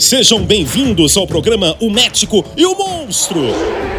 Sejam 0.00 0.42
bem-vindos 0.42 1.14
ao 1.18 1.26
programa 1.26 1.76
O 1.78 1.90
Médico 1.90 2.42
e 2.56 2.64
o 2.64 2.74
Monstro, 2.74 3.42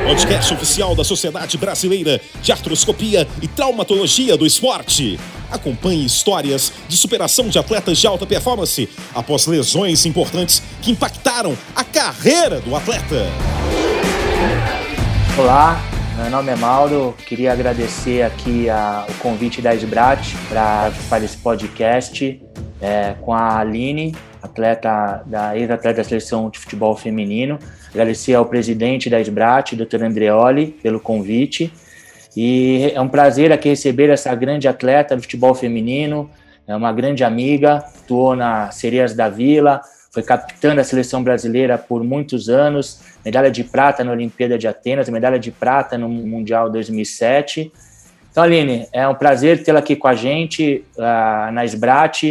podcast 0.03 0.51
oficial 0.51 0.95
da 0.95 1.03
Sociedade 1.03 1.59
Brasileira 1.59 2.19
de 2.41 2.51
Artroscopia 2.51 3.27
e 3.39 3.47
Traumatologia 3.47 4.35
do 4.35 4.43
Esporte. 4.43 5.19
Acompanhe 5.51 6.03
histórias 6.03 6.73
de 6.89 6.97
superação 6.97 7.49
de 7.49 7.59
atletas 7.59 7.99
de 7.99 8.07
alta 8.07 8.25
performance 8.25 8.89
após 9.13 9.45
lesões 9.45 10.07
importantes 10.07 10.63
que 10.81 10.89
impactaram 10.89 11.55
a 11.75 11.83
carreira 11.83 12.59
do 12.59 12.75
atleta. 12.75 13.27
Olá, 15.37 15.79
meu 16.17 16.31
nome 16.31 16.51
é 16.51 16.55
Mauro. 16.55 17.15
Queria 17.27 17.53
agradecer 17.53 18.23
aqui 18.23 18.67
a, 18.67 19.05
o 19.07 19.13
convite 19.19 19.61
da 19.61 19.75
Esbrat 19.75 20.33
para 20.49 20.91
participar 21.07 21.19
desse 21.19 21.37
podcast 21.37 22.41
é, 22.81 23.13
com 23.21 23.31
a 23.31 23.59
Aline, 23.59 24.15
atleta 24.41 25.23
da 25.25 25.57
ex-atleta 25.57 25.97
da 25.97 26.03
seleção 26.03 26.49
de 26.49 26.59
futebol 26.59 26.95
feminino. 26.95 27.59
Agradecer 27.89 28.33
ao 28.33 28.45
presidente 28.45 29.09
da 29.09 29.19
Esbrat, 29.19 29.73
Dr. 29.73 30.03
Andreoli, 30.03 30.67
pelo 30.67 30.99
convite. 30.99 31.71
E 32.35 32.91
é 32.95 33.01
um 33.01 33.09
prazer 33.09 33.51
aqui 33.51 33.69
receber 33.69 34.09
essa 34.09 34.33
grande 34.33 34.67
atleta 34.67 35.15
do 35.15 35.21
futebol 35.21 35.53
feminino, 35.53 36.29
é 36.65 36.75
uma 36.75 36.93
grande 36.93 37.23
amiga, 37.23 37.77
atuou 38.03 38.35
na 38.35 38.71
Sereias 38.71 39.13
da 39.13 39.27
Vila, 39.27 39.81
foi 40.11 40.23
capitã 40.23 40.75
da 40.75 40.83
seleção 40.83 41.23
brasileira 41.23 41.77
por 41.77 42.03
muitos 42.03 42.49
anos, 42.49 43.01
medalha 43.23 43.51
de 43.51 43.63
prata 43.63 44.03
na 44.03 44.11
Olimpíada 44.11 44.57
de 44.57 44.67
Atenas, 44.67 45.09
medalha 45.09 45.39
de 45.39 45.51
prata 45.51 45.97
no 45.97 46.07
Mundial 46.07 46.69
2007. 46.69 47.71
Então, 48.31 48.43
Aline, 48.43 48.87
é 48.93 49.05
um 49.07 49.15
prazer 49.15 49.63
tê-la 49.63 49.79
aqui 49.79 49.95
com 49.95 50.07
a 50.07 50.13
gente 50.13 50.85
uh, 50.97 51.51
na 51.51 51.65
Esbrat, 51.65 52.23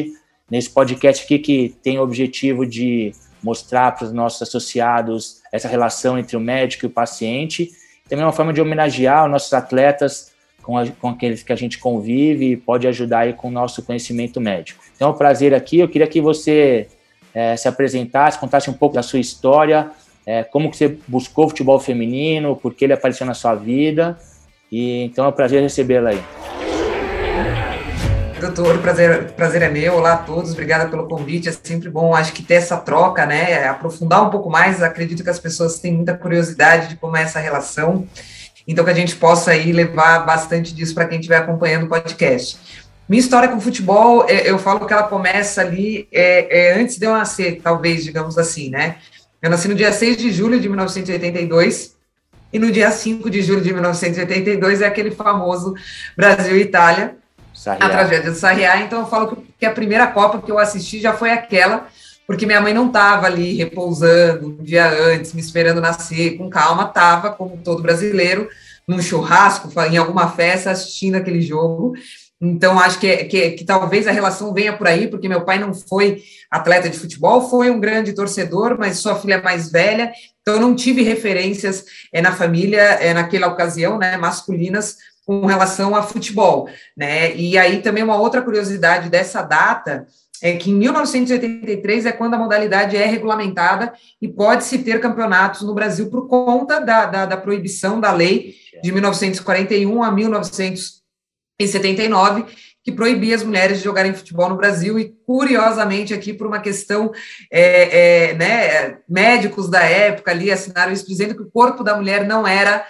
nesse 0.50 0.70
podcast 0.70 1.24
aqui 1.24 1.38
que 1.38 1.74
tem 1.82 1.98
o 1.98 2.02
objetivo 2.02 2.66
de 2.66 3.12
mostrar 3.42 3.92
para 3.92 4.06
os 4.06 4.12
nossos 4.12 4.42
associados 4.42 5.40
essa 5.52 5.68
relação 5.68 6.18
entre 6.18 6.36
o 6.36 6.40
médico 6.40 6.84
e 6.84 6.88
o 6.88 6.90
paciente 6.90 7.70
também 8.10 8.24
é 8.24 8.26
uma 8.26 8.32
forma 8.32 8.52
de 8.52 8.60
homenagear 8.60 9.24
os 9.24 9.30
nossos 9.30 9.52
atletas 9.52 10.32
com, 10.62 10.76
a, 10.76 10.84
com 10.86 11.08
aqueles 11.10 11.44
que 11.44 11.52
a 11.52 11.56
gente 11.56 11.78
convive 11.78 12.52
e 12.52 12.56
pode 12.56 12.88
ajudar 12.88 13.20
aí 13.20 13.32
com 13.32 13.48
o 13.48 13.50
nosso 13.50 13.82
conhecimento 13.82 14.40
médico. 14.40 14.82
Então 14.96 15.08
é 15.08 15.10
um 15.12 15.16
prazer 15.16 15.54
aqui, 15.54 15.78
eu 15.78 15.88
queria 15.88 16.08
que 16.08 16.20
você 16.20 16.88
é, 17.32 17.56
se 17.56 17.68
apresentasse, 17.68 18.38
contasse 18.38 18.68
um 18.68 18.72
pouco 18.72 18.96
da 18.96 19.02
sua 19.02 19.20
história, 19.20 19.90
é, 20.26 20.42
como 20.42 20.70
que 20.70 20.76
você 20.76 20.98
buscou 21.06 21.46
o 21.46 21.48
futebol 21.48 21.78
feminino, 21.78 22.56
por 22.56 22.74
que 22.74 22.84
ele 22.84 22.92
apareceu 22.92 23.26
na 23.26 23.34
sua 23.34 23.54
vida, 23.54 24.18
e 24.70 25.04
então 25.04 25.24
é 25.24 25.28
um 25.28 25.32
prazer 25.32 25.62
recebê-la 25.62 26.10
aí. 26.10 26.39
Doutor, 28.40 28.78
prazer, 28.78 29.32
prazer 29.32 29.60
é 29.60 29.68
meu. 29.68 29.96
Olá 29.96 30.14
a 30.14 30.16
todos, 30.16 30.52
obrigada 30.52 30.88
pelo 30.88 31.06
convite. 31.06 31.50
É 31.50 31.52
sempre 31.52 31.90
bom, 31.90 32.14
acho 32.14 32.32
que 32.32 32.42
ter 32.42 32.54
essa 32.54 32.74
troca, 32.78 33.26
né? 33.26 33.68
Aprofundar 33.68 34.26
um 34.26 34.30
pouco 34.30 34.48
mais. 34.48 34.82
Acredito 34.82 35.22
que 35.22 35.28
as 35.28 35.38
pessoas 35.38 35.78
têm 35.78 35.92
muita 35.92 36.16
curiosidade 36.16 36.88
de 36.88 36.96
como 36.96 37.18
é 37.18 37.22
essa 37.22 37.38
relação. 37.38 38.08
Então, 38.66 38.82
que 38.82 38.90
a 38.90 38.94
gente 38.94 39.14
possa 39.16 39.50
aí 39.50 39.72
levar 39.72 40.20
bastante 40.20 40.74
disso 40.74 40.94
para 40.94 41.04
quem 41.04 41.18
estiver 41.18 41.36
acompanhando 41.36 41.84
o 41.84 41.88
podcast. 41.88 42.58
Minha 43.06 43.20
história 43.20 43.46
com 43.46 43.60
futebol, 43.60 44.24
é, 44.26 44.50
eu 44.50 44.58
falo 44.58 44.86
que 44.86 44.92
ela 44.94 45.02
começa 45.02 45.60
ali 45.60 46.08
é, 46.10 46.70
é, 46.70 46.80
antes 46.80 46.96
de 46.96 47.04
eu 47.04 47.12
nascer, 47.12 47.60
talvez, 47.62 48.02
digamos 48.04 48.38
assim, 48.38 48.70
né? 48.70 48.96
Eu 49.42 49.50
nasci 49.50 49.68
no 49.68 49.74
dia 49.74 49.92
6 49.92 50.16
de 50.16 50.32
julho 50.32 50.58
de 50.58 50.66
1982, 50.66 51.94
e 52.52 52.58
no 52.58 52.72
dia 52.72 52.90
5 52.90 53.28
de 53.28 53.42
julho 53.42 53.60
de 53.60 53.70
1982 53.70 54.80
é 54.80 54.86
aquele 54.86 55.10
famoso 55.10 55.74
Brasil 56.16 56.56
e 56.56 56.62
Itália, 56.62 57.19
Sarriá. 57.60 57.86
a 57.86 57.90
tragédia 57.90 58.30
do 58.30 58.36
Sarriá. 58.36 58.80
Então 58.80 59.00
eu 59.00 59.06
falo 59.06 59.44
que 59.58 59.66
a 59.66 59.70
primeira 59.70 60.06
Copa 60.06 60.40
que 60.40 60.50
eu 60.50 60.58
assisti 60.58 60.98
já 60.98 61.12
foi 61.12 61.30
aquela, 61.30 61.88
porque 62.26 62.46
minha 62.46 62.60
mãe 62.60 62.72
não 62.72 62.86
estava 62.86 63.26
ali 63.26 63.54
repousando 63.54 64.48
um 64.48 64.64
dia 64.64 64.88
antes, 64.88 65.34
me 65.34 65.42
esperando 65.42 65.78
nascer, 65.78 66.38
com 66.38 66.48
calma, 66.48 66.84
estava, 66.84 67.32
como 67.32 67.58
todo 67.58 67.82
brasileiro, 67.82 68.48
num 68.88 69.02
churrasco, 69.02 69.68
em 69.90 69.98
alguma 69.98 70.30
festa, 70.30 70.70
assistindo 70.70 71.16
aquele 71.16 71.42
jogo. 71.42 71.92
Então, 72.40 72.80
acho 72.80 72.98
que, 72.98 73.24
que, 73.24 73.50
que, 73.50 73.64
talvez 73.66 74.08
a 74.08 74.12
relação 74.12 74.54
venha 74.54 74.72
por 74.72 74.86
aí, 74.86 75.06
porque 75.08 75.28
meu 75.28 75.42
pai 75.42 75.58
não 75.58 75.74
foi 75.74 76.22
atleta 76.50 76.88
de 76.88 76.98
futebol, 76.98 77.50
foi 77.50 77.70
um 77.70 77.78
grande 77.78 78.14
torcedor, 78.14 78.78
mas 78.78 78.96
sua 78.96 79.14
filha 79.14 79.34
é 79.34 79.42
mais 79.42 79.70
velha, 79.70 80.10
então 80.40 80.58
não 80.58 80.74
tive 80.74 81.02
referências 81.02 81.84
é, 82.10 82.22
na 82.22 82.32
família, 82.32 82.80
é, 82.80 83.12
naquela 83.12 83.48
ocasião, 83.48 83.98
né, 83.98 84.16
masculinas, 84.16 84.96
com 85.30 85.46
relação 85.46 85.94
a 85.94 86.02
futebol, 86.02 86.68
né? 86.96 87.36
E 87.36 87.56
aí 87.56 87.80
também 87.80 88.02
uma 88.02 88.16
outra 88.16 88.42
curiosidade 88.42 89.08
dessa 89.08 89.42
data 89.42 90.04
é 90.42 90.56
que 90.56 90.72
em 90.72 90.74
1983 90.74 92.06
é 92.06 92.10
quando 92.10 92.34
a 92.34 92.38
modalidade 92.38 92.96
é 92.96 93.06
regulamentada 93.06 93.92
e 94.20 94.26
pode-se 94.26 94.78
ter 94.78 94.98
campeonatos 94.98 95.62
no 95.62 95.72
Brasil 95.72 96.10
por 96.10 96.26
conta 96.26 96.80
da, 96.80 97.06
da, 97.06 97.26
da, 97.26 97.36
proibição 97.36 98.00
da 98.00 98.10
lei 98.10 98.56
de 98.82 98.90
1941 98.90 100.02
a 100.02 100.10
1979, 100.10 102.46
que 102.82 102.90
proibia 102.90 103.36
as 103.36 103.44
mulheres 103.44 103.78
de 103.78 103.84
jogarem 103.84 104.12
futebol 104.12 104.48
no 104.48 104.56
Brasil, 104.56 104.98
e 104.98 105.14
curiosamente 105.24 106.12
aqui 106.12 106.32
por 106.32 106.48
uma 106.48 106.58
questão, 106.58 107.12
é, 107.52 108.30
é, 108.30 108.34
né, 108.34 108.98
médicos 109.08 109.70
da 109.70 109.84
época 109.84 110.32
ali 110.32 110.50
assinaram 110.50 110.90
isso 110.90 111.06
dizendo 111.06 111.36
que 111.36 111.42
o 111.42 111.50
corpo 111.52 111.84
da 111.84 111.94
mulher 111.94 112.26
não 112.26 112.48
era 112.48 112.84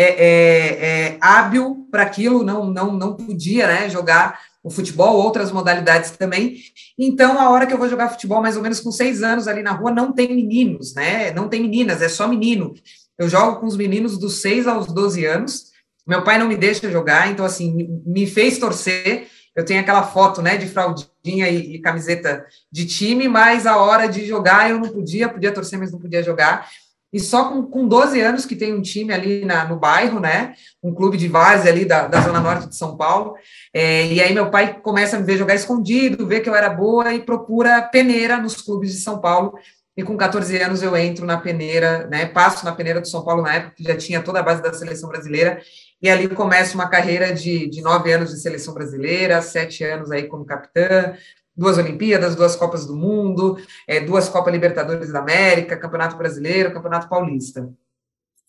é, 0.00 0.24
é, 0.24 1.08
é 1.14 1.18
hábil 1.20 1.86
para 1.90 2.02
aquilo, 2.02 2.42
não, 2.42 2.66
não, 2.66 2.92
não 2.92 3.14
podia 3.14 3.66
né, 3.66 3.90
jogar 3.90 4.40
o 4.62 4.70
futebol, 4.70 5.16
outras 5.16 5.50
modalidades 5.50 6.10
também. 6.12 6.58
Então, 6.98 7.38
a 7.38 7.50
hora 7.50 7.66
que 7.66 7.72
eu 7.72 7.78
vou 7.78 7.88
jogar 7.88 8.10
futebol, 8.10 8.42
mais 8.42 8.56
ou 8.56 8.62
menos 8.62 8.80
com 8.80 8.92
seis 8.92 9.22
anos 9.22 9.48
ali 9.48 9.62
na 9.62 9.72
rua, 9.72 9.90
não 9.90 10.12
tem 10.12 10.34
meninos, 10.34 10.94
né? 10.94 11.30
Não 11.32 11.48
tem 11.48 11.62
meninas, 11.62 12.02
é 12.02 12.08
só 12.08 12.28
menino. 12.28 12.74
Eu 13.18 13.28
jogo 13.28 13.58
com 13.58 13.66
os 13.66 13.76
meninos 13.76 14.18
dos 14.18 14.40
seis 14.40 14.66
aos 14.66 14.86
12 14.86 15.24
anos. 15.24 15.70
Meu 16.06 16.22
pai 16.22 16.38
não 16.38 16.48
me 16.48 16.56
deixa 16.56 16.90
jogar, 16.90 17.30
então, 17.30 17.44
assim, 17.44 18.02
me 18.04 18.26
fez 18.26 18.58
torcer. 18.58 19.28
Eu 19.56 19.64
tenho 19.64 19.80
aquela 19.80 20.02
foto, 20.02 20.42
né, 20.42 20.56
de 20.56 20.66
fraldinha 20.66 21.48
e, 21.48 21.76
e 21.76 21.78
camiseta 21.80 22.44
de 22.70 22.86
time, 22.86 23.28
mas 23.28 23.66
a 23.66 23.76
hora 23.76 24.06
de 24.06 24.26
jogar 24.26 24.70
eu 24.70 24.78
não 24.78 24.88
podia, 24.88 25.28
podia 25.28 25.52
torcer, 25.52 25.78
mas 25.78 25.90
não 25.90 25.98
podia 25.98 26.22
jogar 26.22 26.68
e 27.12 27.18
só 27.18 27.48
com, 27.48 27.62
com 27.62 27.88
12 27.88 28.20
anos 28.20 28.46
que 28.46 28.54
tem 28.54 28.72
um 28.72 28.80
time 28.80 29.12
ali 29.12 29.44
na, 29.44 29.64
no 29.64 29.76
bairro, 29.76 30.20
né? 30.20 30.54
Um 30.82 30.94
clube 30.94 31.16
de 31.16 31.28
base 31.28 31.68
ali 31.68 31.84
da, 31.84 32.06
da 32.06 32.20
Zona 32.20 32.40
Norte 32.40 32.68
de 32.68 32.76
São 32.76 32.96
Paulo. 32.96 33.34
É, 33.74 34.06
e 34.06 34.20
aí 34.20 34.32
meu 34.32 34.50
pai 34.50 34.80
começa 34.80 35.16
a 35.16 35.20
me 35.20 35.26
ver 35.26 35.36
jogar 35.36 35.54
escondido, 35.54 36.26
vê 36.26 36.40
que 36.40 36.48
eu 36.48 36.54
era 36.54 36.70
boa 36.70 37.12
e 37.12 37.20
procura 37.20 37.82
peneira 37.82 38.38
nos 38.38 38.62
clubes 38.62 38.92
de 38.92 38.98
São 38.98 39.20
Paulo. 39.20 39.54
E 39.96 40.04
com 40.04 40.16
14 40.16 40.56
anos 40.58 40.82
eu 40.82 40.96
entro 40.96 41.26
na 41.26 41.36
peneira, 41.36 42.06
né? 42.06 42.26
Passo 42.26 42.64
na 42.64 42.72
peneira 42.72 43.00
do 43.00 43.08
São 43.08 43.24
Paulo 43.24 43.42
na 43.42 43.54
época, 43.54 43.74
que 43.76 43.84
já 43.84 43.96
tinha 43.96 44.22
toda 44.22 44.38
a 44.38 44.42
base 44.42 44.62
da 44.62 44.72
seleção 44.72 45.08
brasileira. 45.08 45.60
E 46.00 46.08
ali 46.08 46.28
começa 46.28 46.74
uma 46.74 46.88
carreira 46.88 47.34
de, 47.34 47.68
de 47.68 47.82
nove 47.82 48.10
anos 48.10 48.30
de 48.30 48.40
seleção 48.40 48.72
brasileira, 48.72 49.42
sete 49.42 49.84
anos 49.84 50.10
aí 50.10 50.28
como 50.28 50.46
capitã, 50.46 51.12
duas 51.60 51.76
Olimpíadas, 51.76 52.34
duas 52.34 52.56
Copas 52.56 52.86
do 52.86 52.96
Mundo, 52.96 53.58
é, 53.86 54.00
duas 54.00 54.30
Copas 54.30 54.50
Libertadores 54.50 55.12
da 55.12 55.18
América, 55.18 55.76
Campeonato 55.76 56.16
Brasileiro, 56.16 56.72
Campeonato 56.72 57.06
Paulista. 57.06 57.68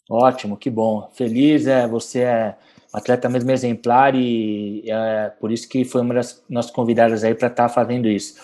Ótimo, 0.09 0.55
que 0.55 0.69
bom. 0.69 1.11
Feliz, 1.13 1.67
é, 1.67 1.85
você 1.85 2.19
é 2.19 2.55
atleta 2.93 3.27
mesmo 3.27 3.51
exemplar 3.51 4.15
e 4.15 4.83
é 4.87 5.29
por 5.41 5.51
isso 5.51 5.67
que 5.67 5.83
foi 5.83 6.01
uma 6.01 6.13
das 6.13 6.41
nossas 6.49 6.71
convidadas 6.71 7.25
aí 7.25 7.35
para 7.35 7.49
estar 7.49 7.67
tá 7.67 7.69
fazendo 7.69 8.07
isso. 8.07 8.35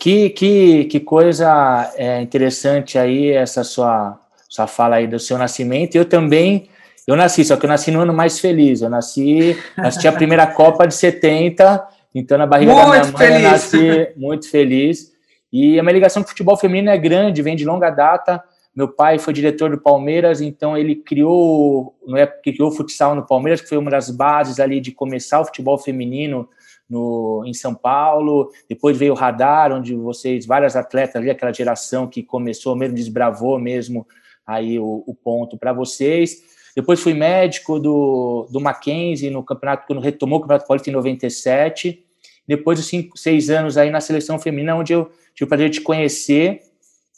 Que, 0.00 0.30
que, 0.30 0.86
que 0.86 0.98
coisa 0.98 1.92
é, 1.94 2.20
interessante 2.20 2.98
aí 2.98 3.30
essa 3.30 3.62
sua, 3.62 4.18
sua 4.48 4.66
fala 4.66 4.96
aí 4.96 5.06
do 5.06 5.20
seu 5.20 5.38
nascimento. 5.38 5.94
Eu 5.94 6.04
também, 6.04 6.68
eu 7.06 7.14
nasci, 7.14 7.44
só 7.44 7.56
que 7.56 7.64
eu 7.64 7.70
nasci 7.70 7.92
no 7.92 8.00
ano 8.00 8.12
mais 8.12 8.40
feliz. 8.40 8.82
Eu 8.82 8.90
nasci, 8.90 9.56
assisti 9.76 10.08
a 10.08 10.12
primeira 10.12 10.48
Copa 10.48 10.84
de 10.84 10.94
70 10.94 11.99
então, 12.14 12.36
na 12.36 12.46
barriga 12.46 12.72
muito 12.72 12.86
da 12.86 12.90
minha 12.90 13.04
mãe, 13.04 13.16
feliz. 13.16 13.42
eu 13.42 13.50
nasci 13.50 14.12
muito 14.16 14.50
feliz. 14.50 15.12
E 15.52 15.78
a 15.78 15.82
minha 15.82 15.94
ligação 15.94 16.22
com 16.22 16.26
o 16.26 16.30
futebol 16.30 16.56
feminino 16.56 16.90
é 16.90 16.98
grande, 16.98 17.42
vem 17.42 17.56
de 17.56 17.64
longa 17.64 17.90
data. 17.90 18.42
Meu 18.74 18.88
pai 18.88 19.18
foi 19.18 19.32
diretor 19.32 19.70
do 19.70 19.80
Palmeiras, 19.80 20.40
então 20.40 20.76
ele 20.76 20.94
criou, 20.94 21.96
não 22.06 22.16
é 22.16 22.26
que 22.26 22.52
criou 22.52 22.68
o 22.68 22.72
futsal 22.72 23.16
no 23.16 23.26
Palmeiras, 23.26 23.60
que 23.60 23.68
foi 23.68 23.78
uma 23.78 23.90
das 23.90 24.10
bases 24.10 24.60
ali 24.60 24.80
de 24.80 24.92
começar 24.92 25.40
o 25.40 25.44
futebol 25.44 25.76
feminino 25.76 26.48
no, 26.88 27.42
em 27.44 27.52
São 27.52 27.74
Paulo. 27.74 28.50
Depois 28.68 28.96
veio 28.96 29.12
o 29.12 29.16
Radar, 29.16 29.72
onde 29.72 29.94
vocês, 29.94 30.46
várias 30.46 30.76
atletas 30.76 31.16
ali, 31.16 31.30
aquela 31.30 31.52
geração 31.52 32.06
que 32.06 32.22
começou 32.22 32.76
mesmo, 32.76 32.94
desbravou 32.94 33.58
mesmo 33.58 34.06
aí 34.46 34.78
o, 34.78 35.02
o 35.06 35.14
ponto 35.14 35.58
para 35.58 35.72
vocês. 35.72 36.42
Depois 36.74 37.00
fui 37.00 37.14
médico 37.14 37.78
do, 37.78 38.46
do 38.50 38.60
Mackenzie 38.60 39.30
no 39.30 39.42
campeonato, 39.42 39.86
quando 39.86 40.00
retomou 40.00 40.38
o 40.38 40.42
Campeonato 40.42 40.66
Paulista 40.66 40.90
em 40.90 40.92
97. 40.92 42.04
Depois 42.46 42.78
de 42.78 42.84
cinco, 42.84 43.16
seis 43.16 43.50
anos 43.50 43.76
aí 43.76 43.90
na 43.90 44.00
seleção 44.00 44.38
feminina, 44.38 44.74
onde 44.74 44.92
eu 44.92 45.10
tive 45.34 45.44
o 45.44 45.48
prazer 45.48 45.70
de 45.70 45.80
conhecer, 45.80 46.60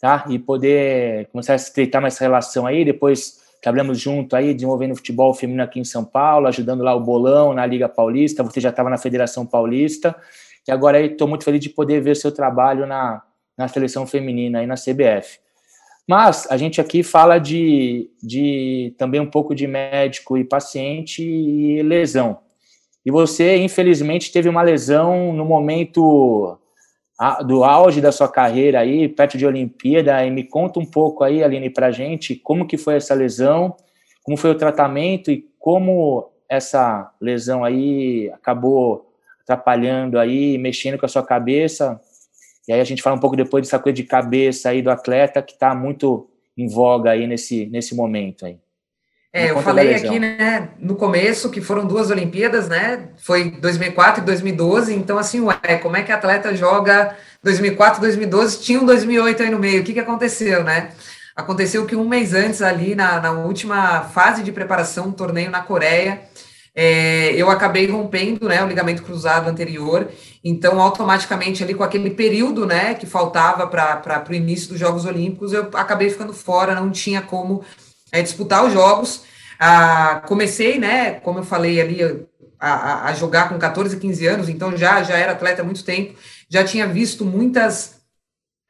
tá? 0.00 0.24
E 0.28 0.38
poder 0.38 1.28
começar 1.28 1.54
a 1.54 1.56
estreitar 1.56 2.02
mais 2.02 2.14
essa 2.14 2.24
relação 2.24 2.66
aí. 2.66 2.84
Depois 2.84 3.40
trabalhamos 3.62 3.98
junto 3.98 4.34
aí, 4.34 4.52
desenvolvendo 4.52 4.96
futebol 4.96 5.32
feminino 5.32 5.62
aqui 5.62 5.80
em 5.80 5.84
São 5.84 6.04
Paulo, 6.04 6.48
ajudando 6.48 6.82
lá 6.82 6.94
o 6.94 7.00
Bolão 7.00 7.54
na 7.54 7.64
Liga 7.64 7.88
Paulista. 7.88 8.42
Você 8.42 8.60
já 8.60 8.70
estava 8.70 8.90
na 8.90 8.98
Federação 8.98 9.46
Paulista. 9.46 10.14
E 10.66 10.70
agora 10.70 11.00
estou 11.00 11.26
muito 11.26 11.44
feliz 11.44 11.60
de 11.60 11.68
poder 11.68 12.00
ver 12.00 12.16
seu 12.16 12.32
trabalho 12.32 12.86
na, 12.86 13.22
na 13.56 13.68
seleção 13.68 14.06
feminina 14.06 14.60
aí 14.60 14.66
na 14.66 14.74
CBF. 14.74 15.38
Mas 16.08 16.46
a 16.50 16.56
gente 16.56 16.80
aqui 16.80 17.02
fala 17.02 17.38
de, 17.38 18.10
de 18.22 18.94
também 18.98 19.20
um 19.20 19.30
pouco 19.30 19.54
de 19.54 19.66
médico 19.66 20.36
e 20.36 20.44
paciente 20.44 21.22
e 21.22 21.82
lesão. 21.82 22.38
E 23.04 23.10
você, 23.10 23.56
infelizmente, 23.56 24.32
teve 24.32 24.48
uma 24.48 24.62
lesão 24.62 25.32
no 25.32 25.44
momento 25.44 26.58
do 27.46 27.62
auge 27.62 28.00
da 28.00 28.10
sua 28.10 28.28
carreira 28.28 28.80
aí, 28.80 29.08
perto 29.08 29.38
de 29.38 29.46
Olimpíada, 29.46 30.24
e 30.24 30.30
me 30.30 30.44
conta 30.44 30.80
um 30.80 30.86
pouco 30.86 31.22
aí, 31.22 31.42
Aline, 31.42 31.70
pra 31.70 31.90
gente, 31.92 32.34
como 32.34 32.66
que 32.66 32.76
foi 32.76 32.96
essa 32.96 33.14
lesão, 33.14 33.76
como 34.24 34.36
foi 34.36 34.50
o 34.50 34.56
tratamento 34.56 35.30
e 35.30 35.46
como 35.58 36.30
essa 36.48 37.12
lesão 37.20 37.64
aí 37.64 38.30
acabou 38.32 39.12
atrapalhando 39.42 40.18
aí, 40.18 40.58
mexendo 40.58 40.98
com 40.98 41.06
a 41.06 41.08
sua 41.08 41.22
cabeça. 41.22 42.00
E 42.68 42.72
aí 42.72 42.80
a 42.80 42.84
gente 42.84 43.02
fala 43.02 43.16
um 43.16 43.20
pouco 43.20 43.36
depois 43.36 43.66
dessa 43.66 43.78
coisa 43.78 43.94
de 43.94 44.04
cabeça 44.04 44.70
aí 44.70 44.82
do 44.82 44.90
atleta 44.90 45.42
que 45.42 45.52
está 45.52 45.74
muito 45.74 46.28
em 46.56 46.68
voga 46.68 47.10
aí 47.10 47.26
nesse, 47.26 47.66
nesse 47.66 47.94
momento 47.94 48.46
aí. 48.46 48.58
É, 49.34 49.50
eu 49.50 49.62
falei 49.62 49.94
aqui, 49.94 50.18
né, 50.18 50.68
no 50.78 50.94
começo 50.94 51.48
que 51.48 51.62
foram 51.62 51.86
duas 51.86 52.10
Olimpíadas, 52.10 52.68
né? 52.68 53.08
Foi 53.16 53.50
2004 53.50 54.22
e 54.22 54.26
2012. 54.26 54.94
Então, 54.94 55.16
assim, 55.16 55.40
ué, 55.40 55.78
como 55.80 55.96
é 55.96 56.02
que 56.02 56.12
atleta 56.12 56.54
joga 56.54 57.16
2004 57.42 57.98
e 57.98 58.02
2012? 58.02 58.60
Tinha 58.60 58.78
um 58.78 58.84
2008 58.84 59.42
aí 59.42 59.50
no 59.50 59.58
meio. 59.58 59.80
O 59.80 59.84
que, 59.84 59.94
que 59.94 60.00
aconteceu, 60.00 60.62
né? 60.62 60.90
Aconteceu 61.34 61.86
que 61.86 61.96
um 61.96 62.06
mês 62.06 62.34
antes, 62.34 62.60
ali 62.60 62.94
na, 62.94 63.20
na 63.20 63.32
última 63.32 64.02
fase 64.02 64.42
de 64.42 64.52
preparação, 64.52 65.06
um 65.06 65.12
torneio 65.12 65.50
na 65.50 65.62
Coreia, 65.62 66.20
é, 66.74 67.34
eu 67.34 67.50
acabei 67.50 67.86
rompendo 67.86 68.48
né, 68.48 68.62
o 68.64 68.66
ligamento 68.66 69.02
cruzado 69.02 69.48
anterior, 69.48 70.10
então 70.42 70.80
automaticamente 70.80 71.62
ali 71.62 71.74
com 71.74 71.82
aquele 71.82 72.10
período 72.10 72.66
né, 72.66 72.94
que 72.94 73.06
faltava 73.06 73.66
para 73.66 74.24
o 74.28 74.34
início 74.34 74.70
dos 74.70 74.78
Jogos 74.78 75.04
Olímpicos, 75.04 75.52
eu 75.52 75.68
acabei 75.74 76.08
ficando 76.08 76.32
fora, 76.32 76.74
não 76.74 76.90
tinha 76.90 77.20
como 77.20 77.62
é, 78.10 78.22
disputar 78.22 78.64
os 78.64 78.72
Jogos. 78.72 79.24
Ah, 79.58 80.22
comecei, 80.26 80.78
né, 80.78 81.12
como 81.20 81.40
eu 81.40 81.44
falei 81.44 81.80
ali, 81.80 82.26
a, 82.58 83.08
a, 83.08 83.14
jogar 83.14 83.48
com 83.48 83.58
14, 83.58 83.98
15 83.98 84.26
anos, 84.26 84.48
então 84.48 84.76
já, 84.76 85.02
já 85.02 85.16
era 85.16 85.32
atleta 85.32 85.62
há 85.62 85.64
muito 85.64 85.84
tempo, 85.84 86.18
já 86.48 86.64
tinha 86.64 86.86
visto 86.86 87.24
muitas 87.24 88.00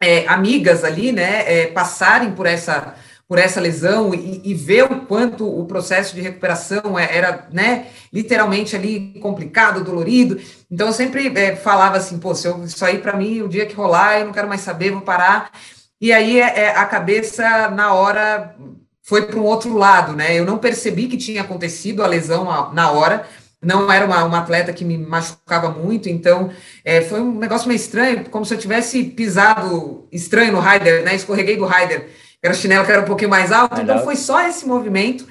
é, 0.03 0.27
amigas 0.27 0.83
ali, 0.83 1.13
né, 1.13 1.45
é, 1.47 1.67
passarem 1.69 2.33
por 2.33 2.47
essa 2.47 2.95
por 3.33 3.39
essa 3.39 3.63
lesão 3.63 4.13
e, 4.13 4.43
e, 4.45 4.53
ver 4.53 4.85
o 4.85 5.07
quanto 5.07 5.49
o 5.49 5.65
processo 5.65 6.15
de 6.15 6.21
recuperação 6.21 6.99
é, 6.99 7.17
era, 7.17 7.49
né, 7.51 7.87
literalmente 8.13 8.77
ali 8.77 9.19
complicado, 9.23 9.83
dolorido. 9.83 10.39
Então 10.71 10.89
eu 10.89 10.93
sempre 10.93 11.33
é, 11.35 11.57
falava 11.57 11.97
assim, 11.97 12.19
pô, 12.19 12.35
se 12.35 12.47
eu, 12.47 12.63
isso 12.63 12.85
aí 12.85 12.99
para 12.99 13.17
mim, 13.17 13.41
o 13.41 13.49
dia 13.49 13.65
que 13.65 13.75
rolar, 13.75 14.19
eu 14.19 14.27
não 14.27 14.35
quero 14.35 14.49
mais 14.49 14.61
saber, 14.61 14.91
vou 14.91 15.01
parar. 15.01 15.51
E 15.99 16.13
aí 16.13 16.43
é, 16.43 16.59
é 16.59 16.77
a 16.77 16.85
cabeça 16.85 17.71
na 17.71 17.95
hora 17.95 18.55
foi 19.03 19.23
para 19.23 19.39
um 19.39 19.45
outro 19.45 19.79
lado, 19.79 20.13
né? 20.13 20.39
Eu 20.39 20.45
não 20.45 20.59
percebi 20.59 21.09
que 21.09 21.17
tinha 21.17 21.41
acontecido 21.41 22.03
a 22.03 22.07
lesão 22.07 22.71
na 22.75 22.91
hora. 22.91 23.27
Não 23.63 23.91
era 23.91 24.05
uma, 24.05 24.25
uma 24.25 24.41
atleta 24.41 24.75
que 24.75 24.85
me 24.85 24.99
machucava 24.99 25.71
muito, 25.71 26.07
então 26.07 26.51
é, 26.85 27.01
foi 27.01 27.23
um 27.23 27.39
negócio 27.39 27.67
meio 27.67 27.77
estranho, 27.77 28.29
como 28.29 28.45
se 28.45 28.53
eu 28.53 28.59
tivesse 28.59 29.03
pisado 29.05 30.07
estranho 30.13 30.53
no 30.53 30.61
rider, 30.61 31.03
né? 31.03 31.15
Escorreguei 31.15 31.57
do 31.57 31.65
rider 31.65 32.11
era 32.43 32.53
o 32.53 32.57
chinelo 32.57 32.85
que 32.85 32.93
era 32.93 33.03
um 33.03 33.07
pouquinho 33.07 33.31
mais 33.31 33.53
alto, 33.53 33.81
então 33.81 34.03
foi 34.03 34.17
só 34.17 34.47
esse 34.47 34.67
movimento. 34.67 35.27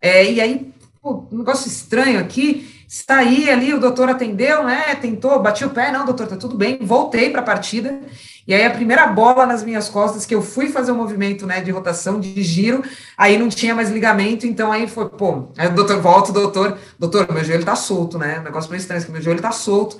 É, 0.00 0.30
e 0.30 0.40
aí, 0.40 0.72
pô, 1.02 1.26
um 1.30 1.38
negócio 1.38 1.68
estranho 1.68 2.18
aqui, 2.18 2.84
está 2.88 3.18
aí 3.18 3.50
ali, 3.50 3.74
o 3.74 3.80
doutor 3.80 4.08
atendeu, 4.08 4.64
né? 4.64 4.94
Tentou, 4.94 5.40
bati 5.40 5.64
o 5.64 5.70
pé, 5.70 5.92
não, 5.92 6.06
doutor, 6.06 6.26
tá 6.26 6.36
tudo 6.36 6.56
bem, 6.56 6.78
voltei 6.80 7.30
para 7.30 7.40
a 7.40 7.44
partida. 7.44 8.00
E 8.46 8.54
aí 8.54 8.64
a 8.64 8.70
primeira 8.70 9.06
bola 9.06 9.46
nas 9.46 9.62
minhas 9.62 9.88
costas 9.88 10.26
que 10.26 10.34
eu 10.34 10.42
fui 10.42 10.68
fazer 10.68 10.92
o 10.92 10.94
um 10.94 10.98
movimento, 10.98 11.46
né, 11.46 11.62
de 11.62 11.70
rotação, 11.70 12.20
de 12.20 12.42
giro, 12.42 12.82
aí 13.16 13.38
não 13.38 13.48
tinha 13.48 13.74
mais 13.74 13.90
ligamento, 13.90 14.46
então 14.46 14.70
aí 14.70 14.86
foi, 14.86 15.08
pô, 15.08 15.48
aí 15.56 15.68
o 15.68 15.74
doutor 15.74 16.00
volta, 16.00 16.30
o 16.30 16.34
doutor, 16.34 16.78
doutor, 16.98 17.32
meu 17.32 17.42
joelho 17.42 17.64
tá 17.64 17.74
solto, 17.74 18.18
né? 18.18 18.40
Um 18.40 18.42
negócio 18.42 18.70
meio 18.70 18.80
estranho, 18.80 19.04
que 19.04 19.10
meu 19.10 19.22
joelho 19.22 19.40
tá 19.40 19.52
solto. 19.52 19.98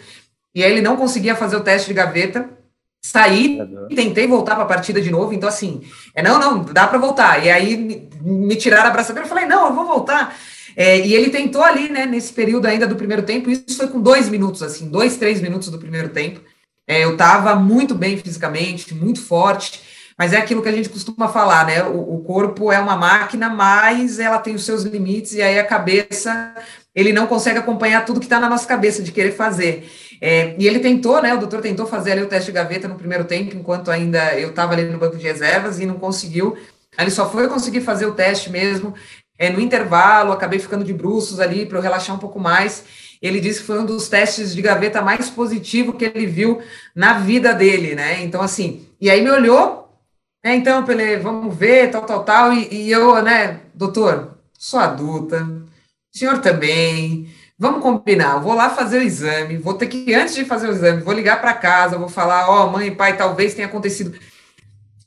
E 0.55 0.62
aí 0.62 0.70
ele 0.70 0.82
não 0.82 0.96
conseguia 0.96 1.34
fazer 1.34 1.56
o 1.56 1.61
teste 1.61 1.88
de 1.88 1.94
gaveta. 1.94 2.49
Saí 3.04 3.58
e 3.90 3.94
tentei 3.94 4.26
voltar 4.26 4.54
para 4.54 4.64
a 4.64 4.66
partida 4.66 4.98
de 4.98 5.10
novo. 5.10 5.34
Então, 5.34 5.46
assim, 5.46 5.82
é 6.14 6.22
não, 6.22 6.40
não, 6.40 6.64
dá 6.64 6.86
para 6.86 6.96
voltar. 6.96 7.44
E 7.44 7.50
aí 7.50 7.76
me, 7.76 8.08
me 8.22 8.56
tiraram 8.56 8.88
a 8.88 8.92
braçadeira. 8.92 9.26
Eu 9.26 9.28
falei, 9.28 9.44
não, 9.44 9.66
eu 9.66 9.74
vou 9.74 9.84
voltar. 9.84 10.34
É, 10.74 11.06
e 11.06 11.14
ele 11.14 11.28
tentou 11.28 11.62
ali, 11.62 11.90
né, 11.90 12.06
nesse 12.06 12.32
período 12.32 12.64
ainda 12.64 12.86
do 12.86 12.96
primeiro 12.96 13.22
tempo. 13.22 13.50
Isso 13.50 13.76
foi 13.76 13.88
com 13.88 14.00
dois 14.00 14.30
minutos, 14.30 14.62
assim, 14.62 14.88
dois, 14.88 15.18
três 15.18 15.42
minutos 15.42 15.68
do 15.68 15.78
primeiro 15.78 16.08
tempo. 16.08 16.40
É, 16.88 17.04
eu 17.04 17.12
estava 17.12 17.54
muito 17.54 17.94
bem 17.94 18.16
fisicamente, 18.16 18.94
muito 18.94 19.20
forte. 19.20 19.82
Mas 20.16 20.32
é 20.32 20.38
aquilo 20.38 20.62
que 20.62 20.69
a 20.69 20.72
gente 20.72 20.88
costuma 20.88 21.28
falar, 21.28 21.66
né? 21.66 21.82
O, 21.84 22.16
o 22.16 22.25
corpo 22.25 22.70
é 22.70 22.78
uma 22.78 22.96
máquina, 22.96 23.49
mas 23.49 24.19
ela 24.19 24.38
tem 24.38 24.55
os 24.55 24.64
seus 24.64 24.82
limites, 24.82 25.34
e 25.34 25.43
aí 25.43 25.58
a 25.58 25.66
cabeça, 25.66 26.55
ele 26.94 27.12
não 27.12 27.26
consegue 27.26 27.58
acompanhar 27.58 28.05
tudo 28.05 28.20
que 28.20 28.26
está 28.26 28.38
na 28.38 28.49
nossa 28.49 28.66
cabeça 28.66 29.02
de 29.02 29.11
querer 29.11 29.32
fazer. 29.32 29.90
É, 30.20 30.55
e 30.58 30.66
ele 30.66 30.78
tentou, 30.78 31.20
né? 31.20 31.34
O 31.34 31.38
doutor 31.38 31.61
tentou 31.61 31.87
fazer 31.87 32.12
ali 32.12 32.22
o 32.22 32.28
teste 32.28 32.46
de 32.46 32.52
gaveta 32.52 32.87
no 32.87 32.94
primeiro 32.94 33.25
tempo, 33.25 33.56
enquanto 33.56 33.90
ainda 33.90 34.38
eu 34.38 34.50
estava 34.50 34.72
ali 34.72 34.84
no 34.84 34.99
banco 34.99 35.16
de 35.16 35.25
reservas 35.25 35.81
e 35.81 35.87
não 35.87 35.94
conseguiu. 35.94 36.56
Ele 36.99 37.11
só 37.11 37.28
foi 37.28 37.49
conseguir 37.49 37.81
fazer 37.81 38.06
o 38.06 38.12
teste 38.12 38.50
mesmo 38.50 38.94
é, 39.38 39.50
no 39.50 39.61
intervalo, 39.61 40.32
acabei 40.32 40.58
ficando 40.58 40.84
de 40.84 40.93
bruços 40.93 41.40
ali 41.40 41.66
para 41.66 41.78
eu 41.78 41.82
relaxar 41.82 42.14
um 42.14 42.19
pouco 42.19 42.38
mais. 42.38 42.84
Ele 43.20 43.40
disse 43.40 43.61
que 43.61 43.66
foi 43.66 43.78
um 43.78 43.87
dos 43.87 44.08
testes 44.08 44.55
de 44.55 44.62
gaveta 44.62 45.02
mais 45.02 45.31
positivo 45.31 45.94
que 45.94 46.05
ele 46.05 46.26
viu 46.26 46.61
na 46.94 47.14
vida 47.14 47.52
dele, 47.52 47.94
né? 47.94 48.22
Então, 48.22 48.43
assim, 48.43 48.87
e 49.00 49.11
aí 49.11 49.22
me 49.22 49.31
olhou, 49.31 49.83
né? 50.44 50.55
Então, 50.55 50.85
Pele, 50.85 51.17
vamos 51.17 51.56
ver, 51.56 51.91
tal, 51.91 52.02
tal, 52.02 52.23
tal. 52.23 52.52
E, 52.52 52.69
e 52.70 52.91
eu, 52.91 53.23
né, 53.23 53.61
doutor, 53.75 54.37
sou 54.58 54.79
adulta, 54.79 55.43
o 55.43 56.19
senhor 56.19 56.38
também 56.38 57.29
Vamos 57.56 57.82
combinar, 57.82 58.38
vou 58.38 58.52
lá 58.52 58.69
fazer 58.69 58.99
o 58.99 59.02
exame, 59.02 59.56
vou 59.56 59.75
ter 59.75 59.87
que, 59.87 60.12
antes 60.12 60.35
de 60.35 60.44
fazer 60.44 60.69
o 60.69 60.73
exame, 60.73 61.02
vou 61.02 61.14
ligar 61.14 61.41
para 61.41 61.55
casa, 61.55 61.96
vou 61.96 62.08
falar, 62.08 62.50
ó, 62.50 62.67
oh, 62.67 62.70
mãe, 62.70 62.93
pai, 62.93 63.17
talvez 63.17 63.55
tenha 63.55 63.69
acontecido. 63.69 64.19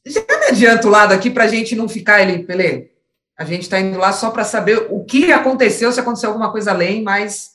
Já 0.05 0.21
me 0.21 0.45
adianto 0.45 0.87
o 0.87 0.91
lado 0.91 1.13
aqui 1.13 1.29
para 1.29 1.43
a 1.43 1.47
gente 1.47 1.75
não 1.75 1.89
ficar 1.89 2.21
ali, 2.21 2.43
Pelé. 2.43 2.87
A 3.37 3.43
gente 3.43 3.63
está 3.63 3.79
indo 3.79 3.97
lá 3.97 4.13
só 4.13 4.31
para 4.31 4.45
saber 4.45 4.87
o 4.89 5.03
que 5.03 5.31
aconteceu, 5.33 5.91
se 5.91 5.99
aconteceu 5.99 6.29
alguma 6.29 6.51
coisa 6.51 6.71
além, 6.71 7.03
mas. 7.03 7.51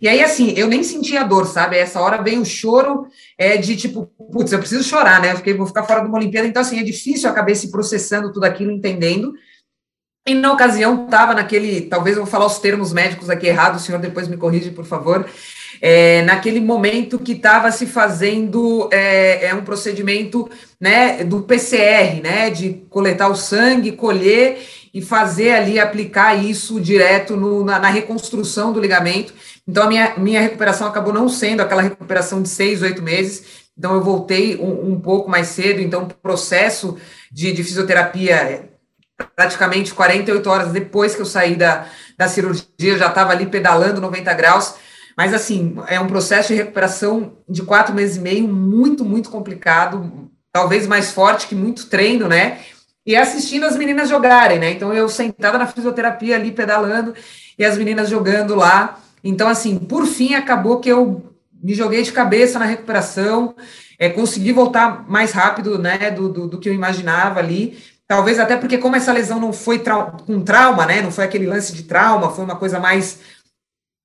E 0.00 0.06
aí, 0.06 0.22
assim, 0.22 0.52
eu 0.54 0.68
nem 0.68 0.82
senti 0.82 1.16
a 1.16 1.22
dor, 1.22 1.46
sabe? 1.46 1.78
Essa 1.78 1.98
hora 1.98 2.22
veio 2.22 2.42
o 2.42 2.44
choro 2.44 3.06
é, 3.38 3.56
de 3.56 3.74
tipo, 3.74 4.04
putz, 4.30 4.52
eu 4.52 4.58
preciso 4.58 4.84
chorar, 4.84 5.18
né? 5.20 5.32
Eu 5.32 5.36
fiquei, 5.38 5.54
vou 5.54 5.66
ficar 5.66 5.84
fora 5.84 6.02
de 6.02 6.08
uma 6.08 6.18
Olimpíada, 6.18 6.46
então, 6.46 6.60
assim, 6.60 6.78
é 6.78 6.82
difícil 6.82 7.26
eu 7.26 7.32
acabei 7.32 7.54
se 7.54 7.70
processando 7.70 8.30
tudo 8.30 8.44
aquilo, 8.44 8.70
entendendo. 8.70 9.32
E 10.28 10.34
na 10.34 10.52
ocasião 10.52 11.06
estava 11.06 11.32
naquele, 11.32 11.82
talvez 11.82 12.16
eu 12.16 12.24
vou 12.24 12.30
falar 12.30 12.44
os 12.44 12.58
termos 12.58 12.92
médicos 12.92 13.30
aqui 13.30 13.46
errados, 13.46 13.80
o 13.80 13.84
senhor 13.86 13.98
depois 13.98 14.28
me 14.28 14.36
corrige, 14.36 14.72
por 14.72 14.84
favor. 14.84 15.26
É, 15.80 16.22
naquele 16.22 16.60
momento 16.60 17.18
que 17.18 17.32
estava 17.32 17.70
se 17.70 17.86
fazendo 17.86 18.88
é, 18.92 19.46
é, 19.46 19.54
um 19.54 19.62
procedimento 19.62 20.48
né, 20.80 21.24
do 21.24 21.42
PCR, 21.42 22.20
né, 22.22 22.50
de 22.50 22.84
coletar 22.88 23.28
o 23.28 23.36
sangue, 23.36 23.92
colher 23.92 24.58
e 24.92 25.02
fazer 25.02 25.52
ali, 25.52 25.78
aplicar 25.78 26.34
isso 26.34 26.80
direto 26.80 27.36
no, 27.36 27.64
na, 27.64 27.78
na, 27.78 27.88
reconstrução 27.88 28.72
do 28.72 28.80
ligamento. 28.80 29.34
Então, 29.68 29.84
a 29.84 29.88
minha, 29.88 30.14
minha 30.16 30.40
recuperação 30.40 30.86
acabou 30.86 31.12
não 31.12 31.28
sendo 31.28 31.60
aquela 31.60 31.82
recuperação 31.82 32.40
de 32.40 32.48
seis, 32.48 32.80
oito 32.80 33.02
meses. 33.02 33.66
Então, 33.76 33.94
eu 33.94 34.02
voltei 34.02 34.56
um, 34.56 34.92
um 34.92 35.00
pouco 35.00 35.28
mais 35.28 35.48
cedo. 35.48 35.80
Então, 35.80 36.04
o 36.04 36.14
processo 36.14 36.96
de, 37.30 37.52
de 37.52 37.62
fisioterapia 37.62 38.70
praticamente 39.34 39.94
48 39.94 40.50
horas 40.50 40.72
depois 40.72 41.14
que 41.14 41.22
eu 41.22 41.26
saí 41.26 41.56
da, 41.56 41.86
da 42.16 42.28
cirurgia, 42.28 42.66
eu 42.78 42.98
já 42.98 43.08
estava 43.08 43.32
ali 43.32 43.46
pedalando 43.46 44.00
90 44.00 44.32
graus. 44.34 44.74
Mas, 45.16 45.32
assim, 45.32 45.76
é 45.88 45.98
um 45.98 46.06
processo 46.06 46.48
de 46.48 46.54
recuperação 46.54 47.38
de 47.48 47.62
quatro 47.62 47.94
meses 47.94 48.16
e 48.16 48.20
meio 48.20 48.46
muito, 48.46 49.04
muito 49.04 49.30
complicado, 49.30 50.30
talvez 50.52 50.86
mais 50.86 51.10
forte 51.10 51.46
que 51.46 51.54
muito 51.54 51.86
treino, 51.86 52.28
né? 52.28 52.58
E 53.04 53.16
assistindo 53.16 53.64
as 53.64 53.76
meninas 53.76 54.08
jogarem, 54.08 54.58
né? 54.58 54.70
Então, 54.70 54.92
eu 54.92 55.08
sentada 55.08 55.56
na 55.56 55.66
fisioterapia 55.66 56.36
ali, 56.36 56.50
pedalando, 56.52 57.14
e 57.58 57.64
as 57.64 57.78
meninas 57.78 58.10
jogando 58.10 58.54
lá. 58.54 59.00
Então, 59.24 59.48
assim, 59.48 59.78
por 59.78 60.04
fim, 60.06 60.34
acabou 60.34 60.80
que 60.80 60.88
eu 60.88 61.32
me 61.62 61.74
joguei 61.74 62.02
de 62.02 62.12
cabeça 62.12 62.58
na 62.58 62.66
recuperação, 62.66 63.54
é, 63.98 64.10
consegui 64.10 64.52
voltar 64.52 65.08
mais 65.08 65.32
rápido, 65.32 65.78
né, 65.78 66.10
do, 66.10 66.28
do, 66.28 66.46
do 66.46 66.60
que 66.60 66.68
eu 66.68 66.74
imaginava 66.74 67.40
ali, 67.40 67.78
Talvez 68.08 68.38
até 68.38 68.56
porque, 68.56 68.78
como 68.78 68.94
essa 68.94 69.12
lesão 69.12 69.40
não 69.40 69.52
foi 69.52 69.80
trau 69.80 70.16
com 70.24 70.40
trauma, 70.40 70.86
né? 70.86 71.02
Não 71.02 71.10
foi 71.10 71.24
aquele 71.24 71.46
lance 71.46 71.72
de 71.72 71.82
trauma, 71.82 72.30
foi 72.30 72.44
uma 72.44 72.54
coisa 72.54 72.78
mais. 72.78 73.18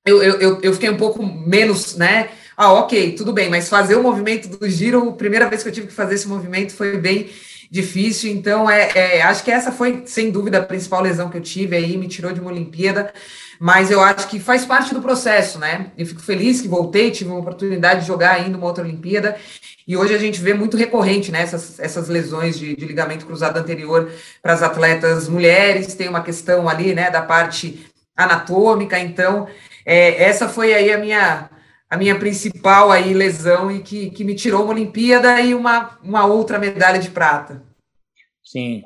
Eu, 0.06 0.24
eu, 0.24 0.60
eu 0.62 0.74
fiquei 0.74 0.90
um 0.90 0.98
pouco 0.98 1.24
menos, 1.24 1.96
né? 1.96 2.30
Ah, 2.58 2.74
ok, 2.74 3.14
tudo 3.14 3.32
bem, 3.32 3.50
mas 3.50 3.70
fazer 3.70 3.96
o 3.96 4.04
movimento 4.04 4.48
do 4.48 4.68
giro, 4.68 5.10
a 5.10 5.14
primeira 5.14 5.48
vez 5.48 5.62
que 5.62 5.70
eu 5.70 5.74
tive 5.74 5.88
que 5.88 5.94
fazer 5.94 6.16
esse 6.16 6.28
movimento 6.28 6.74
foi 6.74 6.98
bem 6.98 7.30
difícil. 7.70 8.32
Então, 8.32 8.70
é, 8.70 8.92
é, 8.96 9.22
acho 9.22 9.44
que 9.44 9.52
essa 9.52 9.72
foi, 9.72 10.04
sem 10.06 10.32
dúvida, 10.32 10.58
a 10.58 10.64
principal 10.64 11.02
lesão 11.02 11.30
que 11.30 11.38
eu 11.38 11.42
tive 11.42 11.76
aí, 11.76 11.98
me 11.98 12.08
tirou 12.08 12.34
de 12.34 12.40
uma 12.42 12.52
Olimpíada, 12.52 13.14
mas 13.60 13.92
eu 13.92 14.02
acho 14.02 14.28
que 14.28 14.40
faz 14.40 14.66
parte 14.66 14.94
do 14.94 15.02
processo, 15.02 15.60
né? 15.60 15.92
Eu 15.98 16.06
fico 16.06 16.22
feliz 16.22 16.62
que 16.62 16.68
voltei, 16.68 17.12
tive 17.12 17.30
uma 17.30 17.40
oportunidade 17.40 18.02
de 18.02 18.08
jogar 18.08 18.32
ainda 18.32 18.58
uma 18.58 18.68
outra 18.68 18.84
Olimpíada, 18.84 19.38
e 19.88 19.96
hoje 19.96 20.14
a 20.14 20.18
gente 20.18 20.42
vê 20.42 20.54
muito 20.54 20.78
recorrente 20.78 21.32
né, 21.32 21.42
essas, 21.42 21.80
essas 21.80 22.08
lesões 22.08 22.58
de, 22.58 22.76
de 22.76 22.86
ligamento 22.86 23.26
cruzado 23.26 23.58
anterior 23.58 24.12
para 24.42 24.54
as 24.54 24.64
atletas 24.64 25.28
mulheres, 25.28 25.94
tem 25.94 26.10
uma 26.10 26.24
questão 26.24 26.68
ali, 26.68 26.94
né, 26.94 27.10
da 27.10 27.22
parte 27.22 27.86
anatômica, 28.16 29.00
então 29.00 29.48
é, 29.86 30.24
essa 30.24 30.48
foi 30.48 30.74
aí 30.74 30.92
a 30.92 30.98
minha 30.98 31.50
a 31.90 31.98
minha 31.98 32.18
principal 32.18 32.90
aí 32.90 33.14
lesão 33.14 33.70
e 33.70 33.82
que, 33.82 34.12
que 34.12 34.24
me 34.24 34.34
tirou 34.34 34.64
uma 34.64 34.72
Olimpíada 34.72 35.42
e 35.42 35.54
uma, 35.54 36.00
uma 36.02 36.26
outra 36.26 36.58
medalha 36.58 36.98
de 36.98 37.10
prata. 37.10 37.62
Sim, 38.42 38.86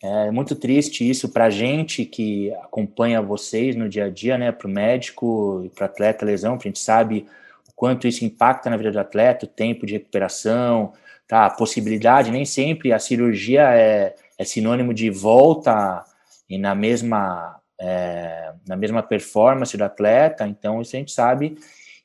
é 0.00 0.30
muito 0.30 0.54
triste 0.54 1.08
isso 1.08 1.30
para 1.30 1.46
a 1.46 1.50
gente 1.50 2.04
que 2.04 2.52
acompanha 2.62 3.20
vocês 3.20 3.74
no 3.74 3.88
dia 3.88 4.04
a 4.04 4.08
dia, 4.08 4.38
né? 4.38 4.52
Para 4.52 4.68
o 4.68 4.70
médico 4.70 5.62
e 5.64 5.68
para 5.68 5.86
atleta 5.86 6.24
lesão, 6.24 6.54
a 6.54 6.58
gente 6.58 6.78
sabe 6.78 7.26
o 7.68 7.72
quanto 7.74 8.06
isso 8.06 8.24
impacta 8.24 8.70
na 8.70 8.76
vida 8.76 8.92
do 8.92 9.00
atleta, 9.00 9.46
o 9.46 9.48
tempo 9.48 9.84
de 9.84 9.94
recuperação, 9.94 10.92
tá? 11.26 11.46
A 11.46 11.50
possibilidade, 11.50 12.30
nem 12.30 12.44
sempre 12.44 12.92
a 12.92 12.98
cirurgia 13.00 13.62
é, 13.74 14.14
é 14.38 14.44
sinônimo 14.44 14.94
de 14.94 15.10
volta 15.10 16.04
e 16.48 16.58
na 16.58 16.74
mesma, 16.74 17.56
é, 17.84 18.52
na 18.66 18.76
mesma 18.76 19.02
performance 19.02 19.76
do 19.76 19.84
atleta, 19.84 20.46
então 20.48 20.80
isso 20.80 20.96
a 20.96 20.98
gente 20.98 21.12
sabe 21.12 21.58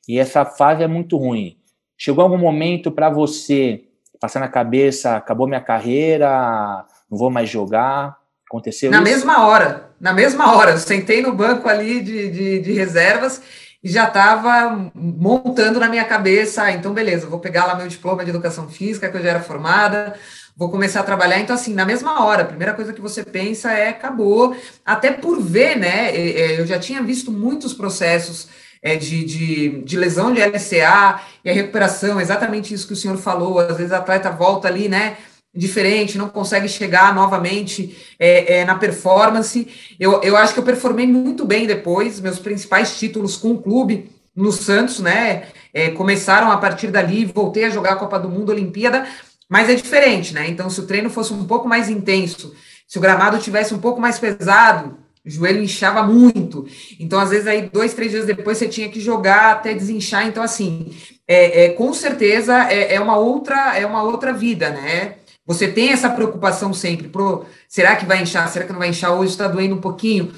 e 0.07 0.19
essa 0.19 0.43
fase 0.43 0.83
é 0.83 0.88
muito 0.88 1.15
ruim. 1.17 1.57
Chegou 1.98 2.24
algum 2.24 2.38
momento 2.38 2.91
para 2.91 3.09
você 3.09 3.83
passar 4.19 4.39
na 4.39 4.48
cabeça, 4.48 5.15
acabou 5.15 5.48
minha 5.48 5.62
carreira, 5.62 6.86
não 7.09 7.17
vou 7.17 7.29
mais 7.29 7.50
jogar? 7.50 8.17
Aconteceu 8.50 8.91
Na 8.91 8.98
isso? 8.98 9.05
mesma 9.05 9.48
hora, 9.48 9.91
na 10.01 10.12
mesma 10.12 10.55
hora. 10.55 10.71
Eu 10.71 10.77
sentei 10.79 11.21
no 11.21 11.33
banco 11.33 11.69
ali 11.69 12.01
de, 12.01 12.29
de, 12.29 12.59
de 12.59 12.74
reservas 12.74 13.41
e 13.81 13.89
já 13.89 14.05
estava 14.05 14.91
montando 14.93 15.79
na 15.79 15.88
minha 15.88 16.03
cabeça, 16.03 16.63
ah, 16.63 16.71
então 16.71 16.93
beleza, 16.93 17.27
vou 17.27 17.39
pegar 17.39 17.65
lá 17.65 17.75
meu 17.75 17.88
diploma 17.88 18.25
de 18.25 18.29
educação 18.31 18.67
física, 18.67 19.09
que 19.09 19.15
eu 19.15 19.21
já 19.21 19.29
era 19.29 19.39
formada, 19.39 20.15
vou 20.59 20.69
começar 20.69 20.99
a 20.99 21.03
trabalhar. 21.03 21.39
Então, 21.39 21.55
assim, 21.55 21.73
na 21.73 21.85
mesma 21.85 22.25
hora, 22.25 22.43
a 22.43 22.45
primeira 22.45 22.73
coisa 22.73 22.91
que 22.91 22.99
você 22.99 23.23
pensa 23.23 23.71
é 23.71 23.87
acabou. 23.87 24.53
Até 24.85 25.09
por 25.09 25.41
ver, 25.41 25.77
né? 25.77 26.13
Eu 26.59 26.67
já 26.67 26.77
tinha 26.77 27.01
visto 27.01 27.31
muitos 27.31 27.73
processos 27.73 28.49
é, 28.83 28.97
de, 28.97 29.23
de, 29.23 29.81
de, 29.83 29.97
lesão 29.97 30.33
de 30.33 30.41
LCA 30.41 31.21
e 31.45 31.49
a 31.49 31.53
recuperação, 31.53 32.19
exatamente 32.19 32.73
isso 32.73 32.85
que 32.85 32.93
o 32.93 32.97
senhor 32.97 33.17
falou. 33.17 33.57
Às 33.57 33.77
vezes 33.77 33.93
a 33.93 33.99
atleta 33.99 34.29
volta 34.29 34.67
ali, 34.67 34.89
né? 34.89 35.15
Diferente, 35.55 36.17
não 36.17 36.27
consegue 36.27 36.67
chegar 36.67 37.15
novamente 37.15 37.97
é, 38.19 38.57
é, 38.59 38.65
na 38.65 38.75
performance. 38.75 39.65
Eu, 39.97 40.21
eu 40.21 40.35
acho 40.35 40.53
que 40.53 40.59
eu 40.59 40.63
performei 40.63 41.07
muito 41.07 41.45
bem 41.45 41.65
depois, 41.65 42.19
meus 42.19 42.37
principais 42.37 42.99
títulos 42.99 43.37
com 43.37 43.51
o 43.51 43.61
clube 43.61 44.11
no 44.35 44.51
Santos, 44.51 44.99
né? 44.99 45.47
É, 45.73 45.89
começaram 45.91 46.51
a 46.51 46.57
partir 46.57 46.87
dali, 46.87 47.25
voltei 47.25 47.63
a 47.63 47.69
jogar 47.69 47.93
a 47.93 47.95
Copa 47.95 48.19
do 48.19 48.29
Mundo, 48.29 48.51
Olimpíada, 48.51 49.07
mas 49.49 49.67
é 49.67 49.73
diferente, 49.73 50.33
né? 50.33 50.47
Então, 50.47 50.69
se 50.69 50.79
o 50.79 50.85
treino 50.85 51.09
fosse 51.09 51.33
um 51.33 51.45
pouco 51.45 51.67
mais 51.67 51.89
intenso, 51.89 52.55
se 52.87 52.99
o 52.99 53.01
gramado 53.01 53.39
tivesse 53.39 53.73
um 53.73 53.79
pouco 53.79 53.99
mais 53.99 54.19
pesado, 54.19 54.97
o 55.25 55.29
joelho 55.29 55.63
inchava 55.63 56.03
muito. 56.03 56.67
Então, 56.99 57.19
às 57.19 57.31
vezes, 57.31 57.47
aí, 57.47 57.67
dois, 57.67 57.93
três 57.95 58.11
dias 58.11 58.25
depois, 58.25 58.59
você 58.59 58.67
tinha 58.67 58.89
que 58.89 58.99
jogar 58.99 59.53
até 59.53 59.73
desinchar. 59.73 60.27
Então, 60.27 60.43
assim, 60.43 60.95
é, 61.27 61.65
é 61.65 61.69
com 61.69 61.91
certeza 61.93 62.71
é, 62.71 62.93
é, 62.93 62.99
uma 63.01 63.17
outra, 63.17 63.75
é 63.77 63.85
uma 63.85 64.03
outra 64.03 64.31
vida, 64.31 64.69
né? 64.69 65.15
Você 65.45 65.67
tem 65.67 65.89
essa 65.89 66.11
preocupação 66.11 66.71
sempre, 66.73 67.07
pro, 67.07 67.43
será 67.67 67.95
que 67.95 68.05
vai 68.05 68.21
inchar? 68.21 68.47
Será 68.49 68.65
que 68.65 68.71
não 68.71 68.79
vai 68.79 68.89
inchar? 68.89 69.13
Hoje 69.13 69.31
está 69.31 69.47
doendo 69.47 69.75
um 69.75 69.81
pouquinho. 69.81 70.31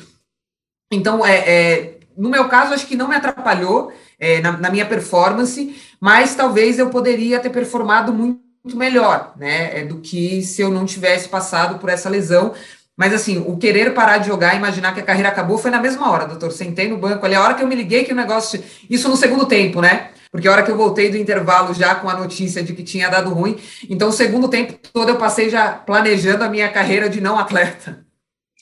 Então, 0.90 1.26
é, 1.26 1.38
é, 1.38 2.00
no 2.18 2.30
meu 2.30 2.48
caso, 2.48 2.74
acho 2.74 2.88
que 2.88 2.96
não 2.96 3.10
me 3.10 3.16
atrapalhou 3.16 3.92
é, 4.18 4.40
na, 4.40 4.54
na 4.54 4.70
minha 4.70 4.86
performance, 4.86 5.76
mas 6.00 6.34
talvez 6.34 6.80
eu 6.80 6.90
poderia 6.90 7.40
ter 7.40 7.50
performado 7.50 8.14
muito 8.14 8.51
melhor, 8.66 9.34
né? 9.38 9.80
É, 9.80 9.86
do 9.86 10.00
que 10.00 10.42
se 10.42 10.62
eu 10.62 10.70
não 10.70 10.86
tivesse 10.86 11.30
passado 11.30 11.80
por 11.80 11.90
essa 11.90 12.10
lesão. 12.10 12.54
Mas 12.96 13.14
assim, 13.14 13.40
o 13.40 13.58
querer 13.58 13.94
parar 13.94 14.20
de 14.20 14.28
jogar, 14.28 14.56
imaginar 14.56 14.94
que 14.94 15.00
a 15.00 15.04
carreira 15.04 15.30
acabou, 15.30 15.58
foi 15.58 15.72
na 15.72 15.82
mesma 15.82 16.12
hora, 16.12 16.28
doutor. 16.28 16.52
Sentei 16.52 16.88
no 16.88 16.98
banco 16.98 17.26
ali, 17.26 17.36
a 17.36 17.42
hora 17.42 17.54
que 17.54 17.64
eu 17.64 17.68
me 17.68 17.76
liguei 17.76 18.04
que 18.04 18.14
o 18.14 18.16
negócio. 18.16 18.64
Isso 18.90 19.10
no 19.10 19.16
segundo 19.16 19.46
tempo, 19.46 19.82
né? 19.82 20.12
Porque 20.32 20.48
a 20.48 20.52
hora 20.52 20.64
que 20.64 20.72
eu 20.72 20.78
voltei 20.78 21.10
do 21.10 21.18
intervalo 21.18 21.74
já 21.74 21.96
com 21.96 22.10
a 22.10 22.16
notícia 22.16 22.64
de 22.64 22.74
que 22.74 22.84
tinha 22.84 23.10
dado 23.10 23.34
ruim, 23.34 23.60
então 23.90 24.08
o 24.08 24.14
segundo 24.14 24.48
tempo 24.48 24.74
todo 24.94 25.10
eu 25.10 25.18
passei 25.18 25.50
já 25.50 25.72
planejando 25.74 26.44
a 26.44 26.50
minha 26.50 26.70
carreira 26.70 27.10
de 27.10 27.20
não 27.20 27.38
atleta. 27.38 28.06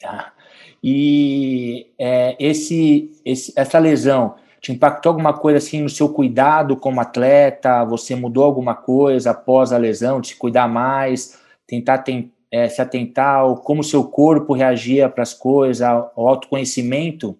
Ah, 0.03 0.31
e 0.83 1.91
é, 1.99 2.35
esse, 2.39 3.11
esse, 3.23 3.53
essa 3.55 3.77
lesão 3.77 4.35
te 4.61 4.71
impactou 4.71 5.11
alguma 5.11 5.33
coisa 5.33 5.57
assim 5.57 5.81
no 5.81 5.89
seu 5.89 6.09
cuidado 6.09 6.75
como 6.75 7.01
atleta? 7.01 7.83
Você 7.85 8.15
mudou 8.15 8.43
alguma 8.43 8.75
coisa 8.75 9.31
após 9.31 9.71
a 9.71 9.77
lesão, 9.77 10.19
de 10.19 10.29
se 10.29 10.35
cuidar 10.35 10.67
mais, 10.67 11.39
tentar 11.65 11.99
tentar 11.99 12.39
é, 12.51 12.67
se 12.67 12.81
atentar 12.81 13.39
ao 13.39 13.57
como 13.57 13.83
seu 13.83 14.03
corpo 14.03 14.53
reagia 14.53 15.07
para 15.07 15.23
as 15.23 15.33
coisas, 15.33 15.81
ao, 15.81 16.11
autoconhecimento? 16.15 17.37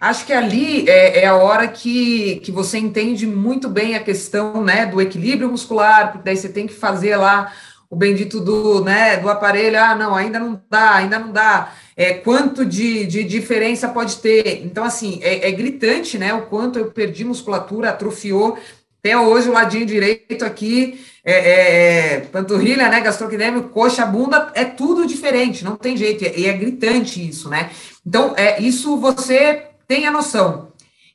Acho 0.00 0.24
que 0.24 0.32
ali 0.32 0.88
é, 0.88 1.24
é, 1.24 1.26
a 1.26 1.36
hora 1.36 1.68
que, 1.68 2.36
que 2.36 2.50
você 2.50 2.78
entende 2.78 3.26
muito 3.26 3.68
bem 3.68 3.94
a 3.94 4.02
questão 4.02 4.64
né, 4.64 4.86
do 4.86 4.98
equilíbrio 4.98 5.50
muscular, 5.50 6.12
porque 6.12 6.24
daí 6.24 6.36
você 6.36 6.48
tem 6.48 6.66
que 6.66 6.72
fazer 6.72 7.16
lá 7.16 7.52
o 7.90 7.96
bendito 7.96 8.38
do, 8.38 8.84
né, 8.84 9.16
do 9.16 9.28
aparelho, 9.28 9.76
ah, 9.76 9.96
não, 9.96 10.14
ainda 10.14 10.38
não 10.38 10.62
dá, 10.70 10.94
ainda 10.94 11.18
não 11.18 11.32
dá. 11.32 11.72
É, 11.96 12.14
quanto 12.14 12.64
de, 12.64 13.04
de 13.04 13.24
diferença 13.24 13.88
pode 13.88 14.18
ter? 14.18 14.64
Então, 14.64 14.84
assim, 14.84 15.18
é, 15.22 15.48
é 15.48 15.50
gritante, 15.50 16.16
né, 16.16 16.32
o 16.32 16.42
quanto 16.42 16.78
eu 16.78 16.92
perdi 16.92 17.24
musculatura, 17.24 17.90
atrofiou. 17.90 18.56
Até 19.00 19.18
hoje 19.18 19.48
o 19.48 19.52
ladinho 19.52 19.84
direito 19.84 20.44
aqui 20.44 21.04
é, 21.24 21.32
é, 21.32 22.14
é, 22.14 22.20
panturrilha, 22.20 22.88
né, 22.88 23.00
gastrocnêmio, 23.00 23.64
coxa, 23.64 24.06
bunda, 24.06 24.52
é 24.54 24.64
tudo 24.64 25.04
diferente, 25.04 25.64
não 25.64 25.74
tem 25.74 25.96
jeito, 25.96 26.22
e 26.24 26.46
é, 26.46 26.52
gritante 26.52 27.28
isso, 27.28 27.48
né? 27.48 27.70
Então, 28.06 28.34
é, 28.36 28.62
isso 28.62 28.96
você 28.98 29.64
tem 29.88 30.06
a 30.06 30.12
noção. 30.12 30.70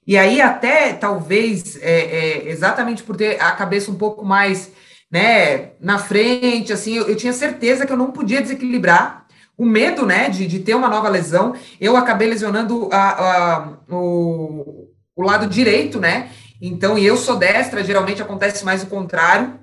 E 0.05 0.17
aí, 0.17 0.41
até 0.41 0.91
talvez, 0.93 1.77
é, 1.81 2.01
é, 2.01 2.49
exatamente 2.49 3.01
por 3.01 3.15
ter 3.15 3.41
a 3.41 3.51
cabeça 3.53 3.89
um 3.89 3.95
pouco 3.95 4.25
mais 4.25 4.71
né, 5.11 5.71
na 5.79 5.97
frente, 5.97 6.73
assim, 6.73 6.95
eu, 6.95 7.07
eu 7.07 7.15
tinha 7.15 7.33
certeza 7.33 7.85
que 7.85 7.91
eu 7.91 7.97
não 7.97 8.11
podia 8.11 8.41
desequilibrar. 8.41 9.25
O 9.57 9.65
medo, 9.65 10.05
né, 10.05 10.29
de, 10.29 10.45
de 10.47 10.59
ter 10.59 10.75
uma 10.75 10.89
nova 10.89 11.07
lesão, 11.07 11.55
eu 11.79 11.95
acabei 11.95 12.27
lesionando 12.27 12.89
a, 12.91 13.55
a, 13.55 13.69
o, 13.89 14.89
o 15.15 15.23
lado 15.23 15.47
direito, 15.47 15.99
né? 15.99 16.29
Então, 16.61 16.97
e 16.97 17.05
eu 17.05 17.15
sou 17.15 17.37
destra, 17.37 17.83
geralmente 17.83 18.21
acontece 18.21 18.65
mais 18.65 18.83
o 18.83 18.87
contrário. 18.87 19.57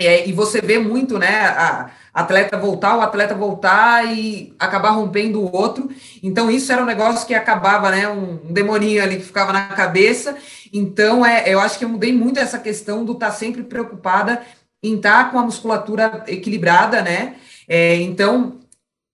É, 0.00 0.26
e 0.26 0.32
você 0.32 0.62
vê 0.62 0.78
muito, 0.78 1.18
né, 1.18 1.28
a 1.28 1.90
atleta 2.14 2.56
voltar, 2.56 2.96
o 2.96 3.02
atleta 3.02 3.34
voltar 3.34 4.16
e 4.16 4.54
acabar 4.58 4.90
rompendo 4.90 5.42
o 5.42 5.54
outro. 5.54 5.90
Então, 6.22 6.50
isso 6.50 6.72
era 6.72 6.82
um 6.82 6.86
negócio 6.86 7.26
que 7.26 7.34
acabava, 7.34 7.90
né, 7.90 8.08
um, 8.08 8.40
um 8.48 8.52
demoninho 8.52 9.02
ali 9.02 9.16
que 9.18 9.24
ficava 9.26 9.52
na 9.52 9.68
cabeça. 9.68 10.36
Então, 10.72 11.24
é, 11.24 11.44
eu 11.46 11.60
acho 11.60 11.78
que 11.78 11.84
eu 11.84 11.88
mudei 11.88 12.14
muito 12.14 12.40
essa 12.40 12.58
questão 12.58 13.04
do 13.04 13.12
estar 13.12 13.26
tá 13.26 13.32
sempre 13.32 13.62
preocupada 13.62 14.40
em 14.82 14.96
estar 14.96 15.24
tá 15.24 15.30
com 15.30 15.38
a 15.38 15.42
musculatura 15.42 16.24
equilibrada, 16.26 17.02
né? 17.02 17.36
É, 17.68 17.96
então, 17.96 18.58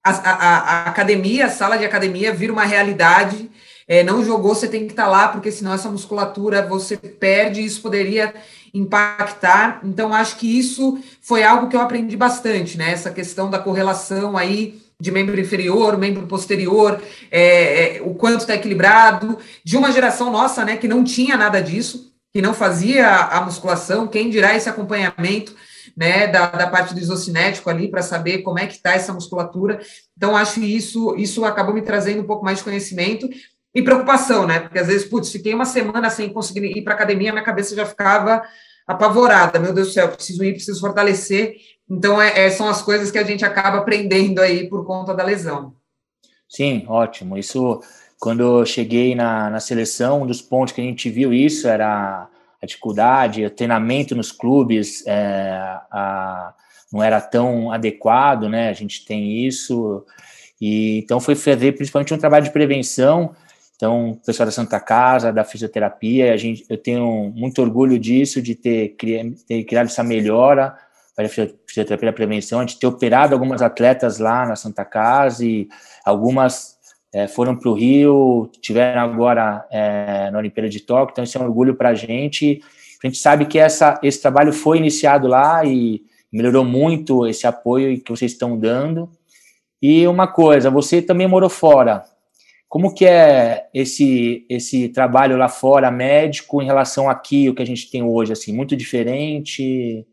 a, 0.05 0.11
a, 0.11 0.59
a, 0.59 0.89
academia, 0.89 1.47
a 1.47 1.51
sala 1.51 1.77
de 1.77 1.85
academia 1.85 2.33
vira 2.33 2.53
uma 2.53 2.65
realidade. 2.65 3.51
É, 3.89 4.03
não 4.03 4.25
jogou, 4.25 4.55
você 4.55 4.67
tem 4.67 4.87
que 4.87 4.93
estar 4.93 5.05
tá 5.05 5.09
lá, 5.09 5.29
porque 5.29 5.51
senão 5.51 5.73
essa 5.73 5.91
musculatura 5.91 6.67
você 6.67 6.97
perde. 6.97 7.65
Isso 7.65 7.83
poderia 7.83 8.35
impactar. 8.73 9.81
Então, 9.85 10.13
acho 10.13 10.37
que 10.37 10.59
isso 10.59 10.99
foi 11.21 11.43
algo 11.43 11.69
que 11.69 11.77
eu 11.77 11.81
aprendi 11.81 12.17
bastante, 12.17 12.77
né? 12.77 12.93
Essa 12.93 13.11
questão 13.11 13.51
da 13.51 13.59
correlação 13.59 14.37
aí 14.37 14.81
de 14.99 15.11
membro 15.11 15.39
inferior, 15.39 15.99
membro 15.99 16.27
posterior, 16.27 17.01
é, 17.31 17.97
é, 17.99 18.03
o 18.03 18.15
quanto 18.15 18.41
está 18.41 18.55
equilibrado, 18.55 19.39
de 19.63 19.77
uma 19.77 19.93
geração 19.93 20.31
nossa, 20.31 20.65
né, 20.65 20.77
que 20.77 20.89
não 20.89 21.05
tinha 21.05 21.37
nada 21.37 21.61
disso, 21.61 22.13
que 22.37 22.43
não 22.43 22.53
fazia 22.53 23.09
a, 23.09 23.41
musculação, 23.41 24.07
quem 24.07 24.29
dirá 24.29 24.55
esse 24.55 24.69
acompanhamento, 24.69 25.57
né, 25.97 26.27
da, 26.27 26.45
da 26.49 26.67
parte 26.67 26.93
do 26.93 27.01
isocinético 27.01 27.71
ali, 27.71 27.89
para 27.89 28.03
saber 28.03 28.43
como 28.43 28.59
é 28.59 28.67
que 28.67 28.75
está 28.75 28.93
essa 28.93 29.11
musculatura. 29.11 29.81
Então, 30.15 30.37
acho 30.37 30.61
que 30.61 30.67
isso, 30.67 31.17
isso 31.17 31.47
acabou 31.47 31.73
me 31.73 31.81
trazendo 31.81 32.21
um 32.21 32.27
pouco 32.27 32.45
mais 32.45 32.59
de 32.59 32.65
conhecimento, 32.65 33.27
e 33.75 33.81
preocupação, 33.83 34.47
né? 34.47 34.61
Porque 34.61 34.79
às 34.79 34.87
vezes, 34.87 35.09
putz, 35.09 35.33
fiquei 35.33 35.55
uma 35.55 35.65
semana 35.65 36.11
sem 36.11 36.31
conseguir 36.31 36.77
ir 36.77 36.83
para 36.83 36.93
academia, 36.93 37.33
minha 37.33 37.43
cabeça 37.43 37.75
já 37.75 37.87
ficava 37.87 38.43
apavorada. 38.87 39.59
Meu 39.59 39.73
Deus 39.73 39.89
do 39.89 39.95
céu, 39.95 40.09
preciso 40.11 40.45
ir, 40.45 40.53
preciso 40.53 40.79
fortalecer. 40.79 41.55
Então, 41.89 42.21
é, 42.21 42.45
é, 42.45 42.51
são 42.51 42.69
as 42.69 42.83
coisas 42.83 43.11
que 43.11 43.19
a 43.19 43.25
gente 43.25 43.47
acaba 43.47 43.79
aprendendo 43.79 44.43
aí 44.43 44.69
por 44.69 44.85
conta 44.85 45.15
da 45.15 45.25
lesão. 45.25 45.75
Sim, 46.47 46.85
ótimo. 46.87 47.39
Isso, 47.39 47.81
quando 48.19 48.41
eu 48.41 48.67
cheguei 48.67 49.15
na, 49.15 49.51
na 49.51 49.61
seleção, 49.61 50.23
um 50.23 50.27
dos 50.27 50.41
pontos 50.41 50.73
que 50.73 50.81
a 50.81 50.85
gente 50.85 51.11
viu 51.11 51.33
isso 51.33 51.69
era 51.69 52.29
a 52.63 52.67
dificuldade, 52.67 53.45
o 53.45 53.51
treinamento 53.51 54.15
nos 54.15 54.33
clubes, 54.33 55.07
é, 55.07 55.51
a, 55.91 56.55
não 56.93 57.03
era 57.03 57.21
tão 57.21 57.71
adequado, 57.71 58.49
né? 58.49 58.69
A 58.69 58.73
gente 58.73 59.05
tem 59.05 59.47
isso. 59.47 60.05
E 60.61 60.99
então 60.99 61.21
foi 61.21 61.35
fazer 61.35 61.73
principalmente 61.73 62.15
um 62.15 62.19
trabalho 62.19 62.45
de 62.45 62.51
prevenção. 62.51 63.35
Então, 63.77 64.13
o 64.13 64.17
pessoal 64.17 64.47
da 64.47 64.53
Santa 64.53 64.81
Casa, 64.81 65.31
da 65.31 65.45
fisioterapia, 65.45 66.33
a 66.33 66.37
gente, 66.39 66.65
eu 66.71 66.79
tenho 66.79 67.31
muito 67.37 67.61
orgulho 67.61 67.99
disso, 67.99 68.41
de 68.41 68.55
ter, 68.55 68.97
ter 69.47 69.65
criado 69.65 69.87
essa 69.87 70.03
melhora 70.03 70.75
para 71.15 71.27
a 71.27 71.29
fisioterapia 71.29 72.11
da 72.11 72.13
prevenção, 72.13 72.65
de 72.65 72.79
ter 72.79 72.87
operado 72.87 73.35
algumas 73.35 73.61
atletas 73.61 74.19
lá 74.19 74.47
na 74.47 74.57
Santa 74.57 74.83
Casa 74.83 75.45
e 75.45 75.69
algumas 76.07 76.76
é, 77.17 77.27
foram 77.27 77.57
para 77.57 77.71
o 77.71 77.73
Rio, 77.73 78.47
tiveram 78.61 79.01
agora 79.01 79.67
é, 79.71 80.31
na 80.31 80.37
Olimpíada 80.37 80.69
de 80.69 80.81
Tóquio, 80.81 81.13
então 81.13 81.25
isso 81.25 81.39
é 81.39 81.41
um 81.41 81.45
orgulho 81.45 81.75
para 81.75 81.89
a 81.89 81.95
gente. 81.95 82.61
A 83.03 83.07
gente 83.07 83.17
sabe 83.17 83.47
que 83.47 83.59
essa, 83.59 83.99
esse 84.03 84.21
trabalho 84.21 84.53
foi 84.53 84.77
iniciado 84.77 85.27
lá 85.27 85.65
e 85.65 86.03
melhorou 86.31 86.63
muito 86.63 87.27
esse 87.27 87.47
apoio 87.47 87.99
que 87.99 88.11
vocês 88.11 88.33
estão 88.33 88.59
dando. 88.59 89.09
E 89.81 90.07
uma 90.07 90.27
coisa, 90.27 90.71
você 90.71 91.01
também 91.01 91.27
morou 91.27 91.49
fora. 91.49 92.05
Como 92.69 92.93
que 92.93 93.07
é 93.07 93.67
esse 93.73 94.45
esse 94.47 94.91
trabalho 94.91 95.39
lá 95.39 95.49
fora, 95.49 95.91
médico, 95.91 96.61
em 96.61 96.67
relação 96.67 97.09
aqui, 97.09 97.49
o 97.49 97.55
que 97.55 97.63
a 97.63 97.67
gente 97.67 97.91
tem 97.91 98.03
hoje, 98.03 98.33
assim, 98.33 98.53
muito 98.53 98.77
diferente? 98.77 100.07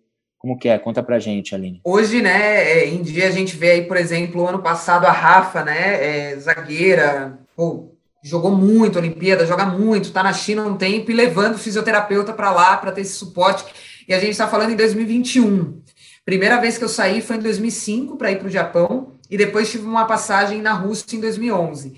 Como 0.44 0.60
que 0.60 0.68
é? 0.68 0.78
Conta 0.78 1.02
pra 1.02 1.20
gente, 1.20 1.56
Aline. 1.56 1.80
Hoje, 1.86 2.22
né, 2.22 2.70
é, 2.70 2.90
em 2.90 3.02
dia 3.02 3.30
a 3.30 3.32
gente 3.32 3.56
vê 3.56 3.72
aí, 3.72 3.82
por 3.84 3.96
exemplo, 3.96 4.46
ano 4.46 4.62
passado 4.62 5.06
a 5.06 5.12
Rafa, 5.12 5.64
né, 5.64 6.32
é, 6.32 6.36
zagueira, 6.36 7.40
pô, 7.56 7.96
jogou 8.22 8.52
muito 8.52 9.00
Olimpíada, 9.00 9.46
joga 9.46 9.66
muito, 9.66 10.12
tá 10.12 10.22
na 10.22 10.34
China 10.34 10.66
um 10.66 10.76
tempo 10.76 11.10
e 11.10 11.14
levando 11.14 11.58
fisioterapeuta 11.58 12.34
para 12.34 12.52
lá 12.52 12.76
para 12.76 12.92
ter 12.92 13.02
esse 13.02 13.14
suporte. 13.14 13.64
E 14.06 14.14
a 14.14 14.20
gente 14.20 14.32
está 14.32 14.46
falando 14.46 14.72
em 14.72 14.76
2021. 14.76 15.82
Primeira 16.26 16.60
vez 16.60 16.78
que 16.78 16.84
eu 16.84 16.90
saí 16.90 17.22
foi 17.22 17.38
em 17.38 17.42
2005 17.42 18.18
para 18.18 18.30
ir 18.30 18.40
para 18.40 18.48
o 18.50 18.52
Japão 18.52 19.14
e 19.32 19.38
depois 19.38 19.72
tive 19.72 19.86
uma 19.86 20.04
passagem 20.04 20.62
na 20.62 20.74
Rússia 20.74 21.16
em 21.16 21.22
2011. 21.22 21.94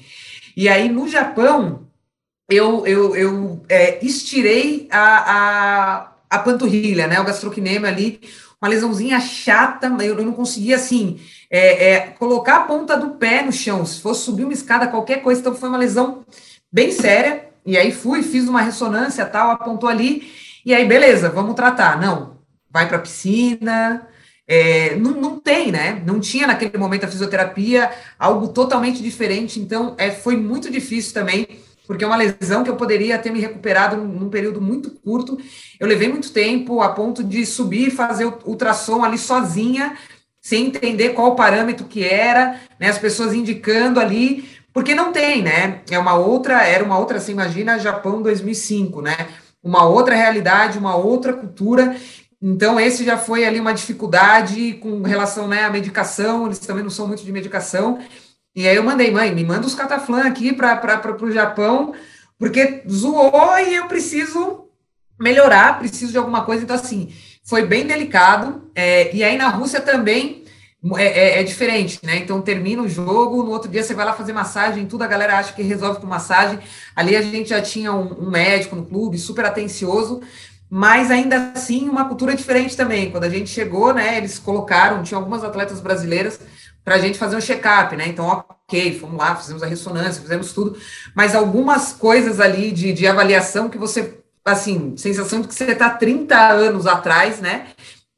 E 0.55 0.69
aí 0.69 0.87
no 0.87 1.07
Japão 1.07 1.87
eu, 2.47 2.85
eu, 2.85 3.15
eu 3.15 3.63
é, 3.67 4.05
estirei 4.05 4.87
a, 4.91 5.31
a, 5.33 6.14
a 6.35 6.39
panturrilha, 6.39 7.07
né, 7.07 7.19
o 7.19 7.25
gastrocnêmio 7.25 7.87
ali, 7.87 8.19
uma 8.61 8.69
lesãozinha 8.69 9.19
chata, 9.19 9.87
eu, 9.99 10.17
eu 10.17 10.25
não 10.25 10.33
conseguia 10.33 10.75
assim 10.75 11.19
é, 11.49 11.91
é, 11.91 11.99
colocar 12.19 12.57
a 12.57 12.61
ponta 12.61 12.97
do 12.97 13.11
pé 13.11 13.43
no 13.43 13.51
chão, 13.51 13.85
se 13.85 14.01
fosse 14.01 14.25
subir 14.25 14.43
uma 14.43 14.53
escada, 14.53 14.87
qualquer 14.87 15.21
coisa, 15.21 15.41
então 15.41 15.55
foi 15.55 15.69
uma 15.69 15.77
lesão 15.77 16.25
bem 16.71 16.91
séria. 16.91 17.45
E 17.65 17.77
aí 17.77 17.91
fui, 17.91 18.21
fiz 18.21 18.47
uma 18.47 18.61
ressonância 18.61 19.25
tal, 19.25 19.49
apontou 19.49 19.89
ali, 19.89 20.31
e 20.63 20.73
aí 20.73 20.85
beleza, 20.85 21.29
vamos 21.29 21.55
tratar. 21.55 21.99
Não, 21.99 22.37
vai 22.69 22.87
para 22.87 22.97
a 22.97 23.01
piscina, 23.01 24.07
é, 24.47 24.95
não, 24.95 25.11
não 25.11 25.39
tem, 25.39 25.71
né? 25.71 26.03
Não 26.05 26.19
tinha 26.19 26.45
naquele 26.45 26.77
momento 26.77 27.05
a 27.05 27.07
fisioterapia, 27.07 27.91
algo 28.19 28.49
totalmente 28.49 29.01
diferente. 29.01 29.59
Então, 29.59 29.95
é, 29.97 30.11
foi 30.11 30.37
muito 30.37 30.69
difícil 30.69 31.13
também, 31.13 31.47
porque 31.85 32.03
é 32.03 32.07
uma 32.07 32.15
lesão 32.15 32.63
que 32.63 32.69
eu 32.69 32.75
poderia 32.75 33.17
ter 33.17 33.31
me 33.31 33.39
recuperado 33.39 33.97
num, 33.97 34.29
período 34.29 34.61
muito 34.61 34.91
curto. 34.91 35.37
Eu 35.79 35.87
levei 35.87 36.07
muito 36.07 36.31
tempo 36.31 36.81
a 36.81 36.89
ponto 36.89 37.23
de 37.23 37.45
subir 37.45 37.87
e 37.87 37.91
fazer 37.91 38.25
o 38.25 38.37
ultrassom 38.45 39.03
ali 39.03 39.17
sozinha, 39.17 39.97
sem 40.41 40.67
entender 40.67 41.09
qual 41.09 41.31
o 41.31 41.35
parâmetro 41.35 41.85
que 41.85 42.03
era, 42.03 42.59
né? 42.79 42.89
As 42.89 42.97
pessoas 42.97 43.33
indicando 43.33 43.99
ali, 43.99 44.47
porque 44.73 44.93
não 44.93 45.11
tem, 45.11 45.41
né? 45.41 45.81
É 45.89 45.97
uma 45.97 46.15
outra, 46.15 46.63
era 46.63 46.83
uma 46.83 46.97
outra, 46.97 47.19
você 47.19 47.31
imagina, 47.31 47.79
Japão 47.79 48.21
2005, 48.21 49.01
né? 49.01 49.15
Uma 49.63 49.85
outra 49.85 50.15
realidade, 50.15 50.77
uma 50.77 50.95
outra 50.95 51.33
cultura 51.33 51.95
então, 52.47 52.79
esse 52.79 53.03
já 53.03 53.17
foi 53.17 53.43
ali 53.43 53.59
uma 53.59 53.73
dificuldade 53.73 54.73
com 54.75 55.01
relação 55.01 55.47
né, 55.47 55.63
à 55.63 55.69
medicação, 55.71 56.45
eles 56.45 56.59
também 56.59 56.83
não 56.83 56.91
são 56.91 57.07
muito 57.07 57.23
de 57.23 57.31
medicação. 57.31 57.97
E 58.55 58.67
aí 58.67 58.75
eu 58.75 58.83
mandei, 58.83 59.11
mãe, 59.11 59.33
me 59.33 59.43
manda 59.43 59.67
os 59.67 59.75
cataflã 59.75 60.23
aqui 60.23 60.53
para 60.53 61.17
o 61.21 61.31
Japão, 61.31 61.93
porque 62.39 62.83
zoou 62.89 63.59
e 63.59 63.75
eu 63.75 63.85
preciso 63.87 64.69
melhorar, 65.19 65.79
preciso 65.79 66.11
de 66.11 66.17
alguma 66.17 66.45
coisa. 66.45 66.63
Então, 66.63 66.75
assim, 66.75 67.13
foi 67.43 67.65
bem 67.65 67.85
delicado. 67.85 68.71
É, 68.73 69.13
e 69.15 69.23
aí 69.23 69.37
na 69.37 69.49
Rússia 69.49 69.81
também 69.81 70.45
é, 70.97 71.05
é, 71.05 71.39
é, 71.39 71.43
diferente, 71.43 71.99
né? 72.03 72.17
Então 72.17 72.41
termina 72.41 72.81
o 72.81 72.87
jogo, 72.87 73.43
no 73.43 73.49
outro 73.49 73.69
dia 73.69 73.83
você 73.83 73.93
vai 73.93 74.05
lá 74.05 74.13
fazer 74.13 74.33
massagem, 74.33 74.85
tudo 74.85 75.03
a 75.03 75.07
galera 75.07 75.37
acha 75.37 75.51
que 75.53 75.63
resolve 75.63 75.99
com 75.99 76.07
massagem. 76.07 76.59
Ali 76.95 77.15
a 77.15 77.21
gente 77.21 77.49
já 77.49 77.61
tinha 77.61 77.91
um, 77.91 78.25
um 78.25 78.29
médico 78.29 78.75
no 78.75 78.85
clube, 78.85 79.17
super 79.17 79.45
atencioso 79.45 80.21
mas 80.77 81.09
ainda 81.09 81.53
assim 81.55 81.87
uma 81.87 82.03
cultura 82.03 82.35
diferente 82.35 82.75
também. 82.75 83.09
Quando 83.09 83.23
a 83.23 83.29
gente 83.29 83.49
chegou, 83.49 83.93
né, 83.93 84.17
eles 84.17 84.37
colocaram, 84.37 85.03
tinha 85.03 85.17
algumas 85.17 85.41
atletas 85.41 85.79
brasileiras 85.79 86.37
para 86.83 86.95
a 86.95 86.97
gente 86.97 87.17
fazer 87.17 87.37
um 87.37 87.41
check-up, 87.41 87.95
né? 87.95 88.09
Então, 88.09 88.25
ok, 88.27 88.99
fomos 88.99 89.17
lá, 89.17 89.37
fizemos 89.37 89.63
a 89.63 89.67
ressonância, 89.67 90.21
fizemos 90.21 90.51
tudo, 90.51 90.77
mas 91.15 91.33
algumas 91.33 91.93
coisas 91.93 92.41
ali 92.41 92.73
de, 92.73 92.91
de 92.91 93.07
avaliação 93.07 93.69
que 93.69 93.77
você, 93.77 94.19
assim, 94.43 94.97
sensação 94.97 95.39
de 95.39 95.47
que 95.47 95.55
você 95.55 95.63
está 95.63 95.91
30 95.91 96.37
anos 96.37 96.85
atrás, 96.85 97.39
né? 97.39 97.67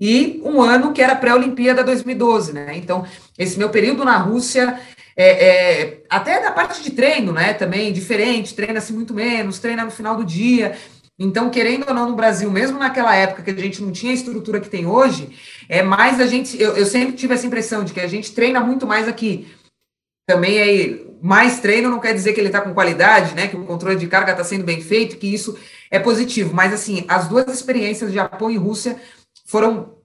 E 0.02 0.42
um 0.44 0.60
ano 0.60 0.94
que 0.94 1.02
era 1.04 1.16
pré-Olimpíada 1.16 1.84
2012, 1.84 2.54
né? 2.54 2.76
Então, 2.76 3.06
esse 3.38 3.60
meu 3.60 3.70
período 3.70 4.04
na 4.04 4.18
Rússia, 4.18 4.80
é, 5.16 5.48
é, 5.48 6.04
até 6.10 6.40
da 6.40 6.52
parte 6.52 6.84
de 6.84 6.92
treino, 6.92 7.32
né? 7.32 7.54
Também 7.54 7.94
diferente, 7.94 8.54
treina-se 8.54 8.94
muito 8.94 9.14
menos, 9.14 9.60
treina 9.60 9.86
no 9.86 9.92
final 9.92 10.16
do 10.16 10.24
dia. 10.24 10.76
Então, 11.20 11.50
querendo 11.50 11.88
ou 11.88 11.96
não, 11.96 12.10
no 12.10 12.16
Brasil, 12.16 12.50
mesmo 12.52 12.78
naquela 12.78 13.16
época 13.16 13.42
que 13.42 13.50
a 13.50 13.64
gente 13.64 13.82
não 13.82 13.92
tinha 13.92 14.12
a 14.12 14.16
estrutura 14.16 14.60
que 14.60 14.70
tem 14.70 14.86
hoje, 14.86 15.30
é 15.68 15.82
mais 15.82 16.20
a 16.20 16.28
gente. 16.28 16.62
Eu, 16.62 16.78
eu 16.78 16.86
sempre 16.86 17.16
tive 17.16 17.34
essa 17.34 17.48
impressão 17.48 17.84
de 17.84 17.92
que 17.92 18.00
a 18.00 18.08
gente 18.08 18.34
treina 18.34 18.60
muito 18.60 18.86
mais 18.86 19.08
aqui. 19.08 19.48
Também 20.28 20.58
é 20.58 21.08
mais 21.22 21.60
treino 21.60 21.90
não 21.90 22.00
quer 22.00 22.14
dizer 22.14 22.34
que 22.34 22.40
ele 22.40 22.50
está 22.50 22.62
com 22.62 22.74
qualidade, 22.74 23.34
né? 23.34 23.48
Que 23.48 23.56
o 23.56 23.66
controle 23.66 23.98
de 23.98 24.08
carga 24.08 24.32
está 24.32 24.44
sendo 24.44 24.64
bem 24.64 24.82
feito, 24.82 25.18
que 25.18 25.34
isso 25.34 25.58
é 25.90 26.00
positivo. 26.00 26.54
Mas 26.54 26.74
assim, 26.74 27.04
as 27.08 27.28
duas 27.28 27.48
experiências, 27.48 28.14
Japão 28.14 28.52
e 28.52 28.58
Rússia, 28.58 29.02
foram 29.46 29.98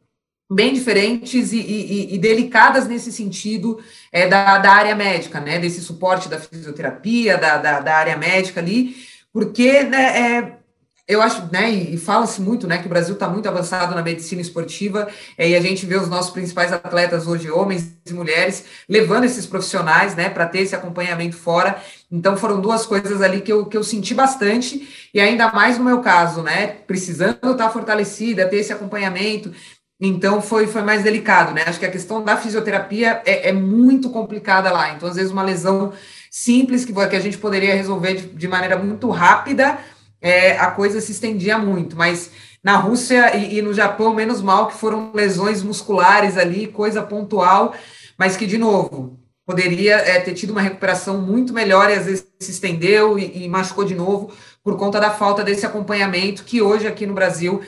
bem 0.50 0.72
diferentes 0.72 1.52
e, 1.52 1.58
e, 1.58 2.14
e 2.14 2.18
delicadas 2.18 2.86
nesse 2.86 3.10
sentido 3.10 3.82
é, 4.10 4.28
da, 4.28 4.58
da 4.58 4.72
área 4.72 4.94
médica, 4.94 5.40
né? 5.40 5.58
Desse 5.58 5.80
suporte 5.82 6.28
da 6.28 6.38
fisioterapia, 6.38 7.36
da, 7.36 7.58
da, 7.58 7.80
da 7.80 7.94
área 7.94 8.16
médica 8.16 8.60
ali, 8.60 8.96
porque 9.32 9.82
né, 9.82 10.38
é, 10.38 10.58
eu 11.06 11.20
acho, 11.20 11.48
né, 11.52 11.68
e, 11.70 11.96
fala-se 11.96 12.40
muito, 12.40 12.66
né, 12.66 12.78
que 12.78 12.86
o 12.86 12.88
Brasil 12.88 13.14
está 13.14 13.28
muito 13.28 13.48
avançado 13.48 13.94
na 13.94 14.02
medicina 14.02 14.40
esportiva, 14.40 15.08
é, 15.36 15.48
e 15.50 15.56
a 15.56 15.60
gente 15.60 15.84
vê 15.84 15.96
os 15.96 16.08
nossos 16.08 16.30
principais 16.30 16.72
atletas 16.72 17.26
hoje, 17.26 17.50
homens 17.50 17.96
e 18.06 18.12
mulheres, 18.12 18.64
levando 18.88 19.24
esses 19.24 19.44
profissionais, 19.44 20.14
né, 20.14 20.30
para 20.30 20.46
ter 20.46 20.60
esse 20.60 20.76
acompanhamento 20.76 21.36
fora. 21.36 21.76
Então, 22.10 22.36
foram 22.36 22.60
duas 22.60 22.86
coisas 22.86 23.20
ali 23.20 23.40
que 23.40 23.52
eu, 23.52 23.66
que 23.66 23.76
eu 23.76 23.82
senti 23.82 24.14
bastante, 24.14 25.08
e 25.12 25.20
ainda 25.20 25.50
mais 25.52 25.76
no 25.76 25.84
meu 25.84 26.00
caso, 26.00 26.40
né, 26.42 26.68
precisando 26.86 27.34
estar 27.34 27.54
tá 27.54 27.70
fortalecida, 27.70 28.48
ter 28.48 28.58
esse 28.58 28.72
acompanhamento. 28.72 29.52
Então, 30.00 30.40
foi, 30.40 30.66
foi 30.66 30.82
mais 30.82 31.02
delicado, 31.04 31.54
né? 31.54 31.62
Acho 31.64 31.78
que 31.78 31.86
a 31.86 31.90
questão 31.90 32.24
da 32.24 32.36
fisioterapia 32.36 33.22
é, 33.24 33.50
é 33.50 33.52
muito 33.52 34.10
complicada 34.10 34.72
lá. 34.72 34.92
Então, 34.92 35.08
às 35.08 35.14
vezes, 35.14 35.30
uma 35.30 35.44
lesão 35.44 35.92
simples 36.28 36.84
que, 36.84 36.92
que 36.92 37.16
a 37.16 37.20
gente 37.20 37.38
poderia 37.38 37.76
resolver 37.76 38.14
de, 38.14 38.26
de 38.26 38.48
maneira 38.48 38.76
muito 38.76 39.08
rápida 39.10 39.78
é, 40.22 40.56
a 40.56 40.70
coisa 40.70 41.00
se 41.00 41.10
estendia 41.10 41.58
muito, 41.58 41.96
mas 41.96 42.30
na 42.62 42.76
Rússia 42.76 43.36
e, 43.36 43.58
e, 43.58 43.62
no 43.62 43.74
Japão, 43.74 44.14
menos 44.14 44.40
mal 44.40 44.68
que 44.68 44.74
foram 44.74 45.10
lesões 45.12 45.62
musculares 45.62 46.38
ali, 46.38 46.68
coisa 46.68 47.02
pontual, 47.02 47.74
mas 48.16 48.36
que, 48.36 48.46
de 48.46 48.56
novo, 48.56 49.18
poderia 49.44 49.96
é, 49.96 50.20
ter 50.20 50.32
tido 50.34 50.50
uma 50.50 50.60
recuperação 50.60 51.20
muito 51.20 51.52
melhor 51.52 51.90
e 51.90 51.94
às 51.94 52.06
vezes 52.06 52.26
se 52.38 52.52
estendeu 52.52 53.18
e, 53.18 53.44
e, 53.44 53.48
machucou 53.48 53.84
de 53.84 53.96
novo 53.96 54.32
por 54.62 54.78
conta 54.78 55.00
da 55.00 55.10
falta 55.10 55.42
desse 55.42 55.66
acompanhamento 55.66 56.44
que 56.44 56.62
hoje 56.62 56.86
aqui 56.86 57.04
no 57.04 57.14
Brasil, 57.14 57.60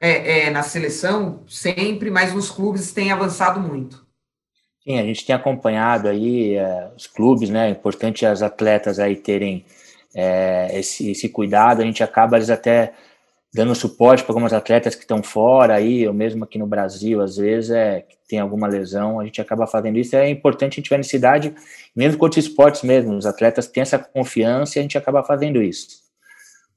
é, 0.00 0.46
é, 0.46 0.50
na 0.50 0.62
seleção, 0.62 1.42
sempre, 1.46 2.10
mas 2.10 2.32
nos 2.32 2.50
clubes 2.50 2.90
tem 2.90 3.12
avançado 3.12 3.60
muito. 3.60 4.06
Sim, 4.82 4.98
a 4.98 5.02
gente 5.02 5.26
tem 5.26 5.36
acompanhado 5.36 6.08
aí 6.08 6.54
é, 6.54 6.90
os 6.96 7.06
clubes, 7.06 7.50
né? 7.50 7.66
É 7.66 7.70
importante 7.70 8.24
as 8.24 8.40
atletas 8.40 8.98
aí 8.98 9.16
terem 9.16 9.66
é, 10.14 10.68
esse, 10.78 11.10
esse 11.10 11.28
cuidado, 11.28 11.82
a 11.82 11.84
gente 11.84 12.02
acaba 12.02 12.36
às 12.36 12.46
vezes 12.46 12.50
até 12.50 12.92
dando 13.52 13.74
suporte 13.74 14.22
para 14.22 14.32
algumas 14.32 14.52
atletas 14.52 14.94
que 14.94 15.02
estão 15.02 15.22
fora 15.22 15.74
aí, 15.74 16.06
ou 16.06 16.12
mesmo 16.12 16.44
aqui 16.44 16.58
no 16.58 16.66
Brasil, 16.66 17.20
às 17.20 17.36
vezes, 17.36 17.70
é, 17.70 18.04
tem 18.28 18.38
alguma 18.38 18.68
lesão, 18.68 19.18
a 19.18 19.24
gente 19.24 19.40
acaba 19.40 19.66
fazendo 19.66 19.98
isso. 19.98 20.14
É 20.16 20.28
importante 20.28 20.74
a 20.74 20.76
gente 20.76 20.88
ver 20.88 20.96
a 20.96 20.98
necessidade, 20.98 21.54
mesmo 21.96 22.18
com 22.18 22.26
outros 22.26 22.44
esportes 22.44 22.82
mesmo, 22.82 23.16
os 23.16 23.26
atletas 23.26 23.66
têm 23.66 23.82
essa 23.82 23.98
confiança 23.98 24.78
e 24.78 24.80
a 24.80 24.82
gente 24.82 24.98
acaba 24.98 25.24
fazendo 25.24 25.62
isso. 25.62 26.08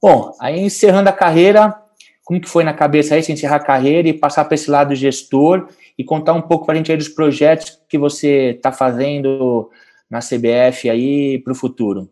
Bom, 0.00 0.34
aí 0.40 0.60
encerrando 0.60 1.10
a 1.10 1.12
carreira, 1.12 1.76
como 2.24 2.40
que 2.40 2.48
foi 2.48 2.64
na 2.64 2.72
cabeça 2.72 3.14
aí, 3.14 3.22
se 3.22 3.30
encerrar 3.32 3.56
a 3.56 3.64
carreira 3.64 4.08
e 4.08 4.12
passar 4.12 4.44
para 4.44 4.54
esse 4.54 4.70
lado 4.70 4.94
gestor 4.94 5.68
e 5.98 6.02
contar 6.02 6.32
um 6.32 6.42
pouco 6.42 6.64
para 6.64 6.74
a 6.74 6.76
gente 6.76 6.90
aí 6.90 6.96
dos 6.96 7.08
projetos 7.08 7.80
que 7.88 7.98
você 7.98 8.52
está 8.56 8.72
fazendo 8.72 9.70
na 10.10 10.20
CBF 10.20 10.88
aí 10.88 11.38
para 11.38 11.52
o 11.52 11.56
futuro? 11.56 12.10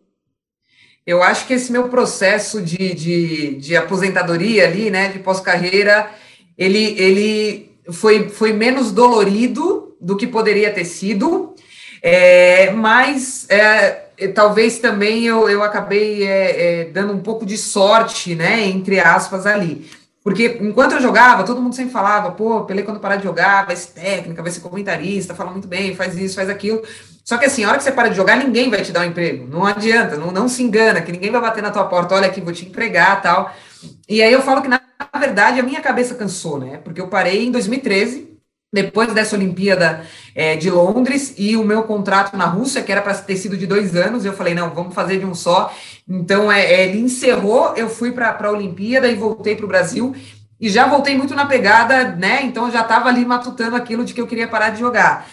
Eu 1.10 1.22
acho 1.24 1.46
que 1.46 1.54
esse 1.54 1.72
meu 1.72 1.88
processo 1.88 2.62
de, 2.62 2.94
de, 2.94 3.56
de 3.56 3.76
aposentadoria 3.76 4.64
ali, 4.64 4.90
né, 4.90 5.08
de 5.08 5.18
pós-carreira, 5.18 6.08
ele, 6.56 6.94
ele 6.96 7.72
foi, 7.90 8.28
foi 8.28 8.52
menos 8.52 8.92
dolorido 8.92 9.96
do 10.00 10.16
que 10.16 10.24
poderia 10.24 10.72
ter 10.72 10.84
sido, 10.84 11.52
é, 12.00 12.70
mas 12.70 13.44
é, 13.48 14.28
talvez 14.32 14.78
também 14.78 15.24
eu, 15.24 15.50
eu 15.50 15.64
acabei 15.64 16.24
é, 16.24 16.82
é, 16.82 16.84
dando 16.84 17.12
um 17.12 17.20
pouco 17.20 17.44
de 17.44 17.58
sorte, 17.58 18.36
né, 18.36 18.64
entre 18.66 19.00
aspas, 19.00 19.46
ali. 19.46 19.90
Porque 20.22 20.58
enquanto 20.60 20.92
eu 20.92 21.00
jogava, 21.00 21.42
todo 21.42 21.60
mundo 21.60 21.74
sempre 21.74 21.92
falava, 21.92 22.30
pô, 22.30 22.64
Pelé 22.64 22.82
quando 22.82 23.00
parar 23.00 23.16
de 23.16 23.24
jogar, 23.24 23.66
vai 23.66 23.74
ser 23.74 23.92
técnica, 23.92 24.42
vai 24.42 24.52
ser 24.52 24.60
comentarista, 24.60 25.34
fala 25.34 25.50
muito 25.50 25.66
bem, 25.66 25.96
faz 25.96 26.16
isso, 26.16 26.36
faz 26.36 26.48
aquilo. 26.48 26.82
Só 27.30 27.38
que 27.38 27.44
assim, 27.44 27.62
a 27.62 27.68
hora 27.68 27.78
que 27.78 27.84
você 27.84 27.92
para 27.92 28.08
de 28.08 28.16
jogar, 28.16 28.36
ninguém 28.36 28.68
vai 28.68 28.82
te 28.82 28.90
dar 28.90 29.02
um 29.02 29.04
emprego. 29.04 29.46
Não 29.46 29.64
adianta, 29.64 30.16
não, 30.16 30.32
não 30.32 30.48
se 30.48 30.64
engana, 30.64 31.00
que 31.00 31.12
ninguém 31.12 31.30
vai 31.30 31.40
bater 31.40 31.62
na 31.62 31.70
tua 31.70 31.84
porta, 31.84 32.16
olha 32.16 32.26
aqui, 32.26 32.40
vou 32.40 32.52
te 32.52 32.66
empregar 32.66 33.22
tal. 33.22 33.54
E 34.08 34.20
aí 34.20 34.32
eu 34.32 34.42
falo 34.42 34.60
que, 34.60 34.66
na 34.66 34.80
verdade, 35.16 35.60
a 35.60 35.62
minha 35.62 35.80
cabeça 35.80 36.16
cansou, 36.16 36.58
né? 36.58 36.78
Porque 36.78 37.00
eu 37.00 37.06
parei 37.06 37.46
em 37.46 37.52
2013, 37.52 38.36
depois 38.72 39.14
dessa 39.14 39.36
Olimpíada 39.36 40.04
é, 40.34 40.56
de 40.56 40.68
Londres 40.72 41.32
e 41.38 41.56
o 41.56 41.62
meu 41.62 41.84
contrato 41.84 42.36
na 42.36 42.46
Rússia, 42.46 42.82
que 42.82 42.90
era 42.90 43.00
para 43.00 43.14
ter 43.14 43.36
sido 43.36 43.56
de 43.56 43.64
dois 43.64 43.94
anos, 43.94 44.24
eu 44.24 44.32
falei, 44.32 44.52
não, 44.52 44.74
vamos 44.74 44.92
fazer 44.92 45.20
de 45.20 45.24
um 45.24 45.32
só. 45.32 45.72
Então, 46.08 46.50
é, 46.50 46.64
é 46.64 46.88
ele 46.88 46.98
encerrou, 46.98 47.76
eu 47.76 47.88
fui 47.88 48.10
para 48.10 48.36
a 48.36 48.50
Olimpíada 48.50 49.06
e 49.06 49.14
voltei 49.14 49.54
para 49.54 49.66
o 49.66 49.68
Brasil, 49.68 50.16
e 50.60 50.68
já 50.68 50.88
voltei 50.88 51.16
muito 51.16 51.36
na 51.36 51.46
pegada, 51.46 52.16
né? 52.16 52.42
Então, 52.42 52.66
eu 52.66 52.72
já 52.72 52.80
estava 52.80 53.08
ali 53.08 53.24
matutando 53.24 53.76
aquilo 53.76 54.04
de 54.04 54.14
que 54.14 54.20
eu 54.20 54.26
queria 54.26 54.48
parar 54.48 54.70
de 54.70 54.80
jogar. 54.80 55.28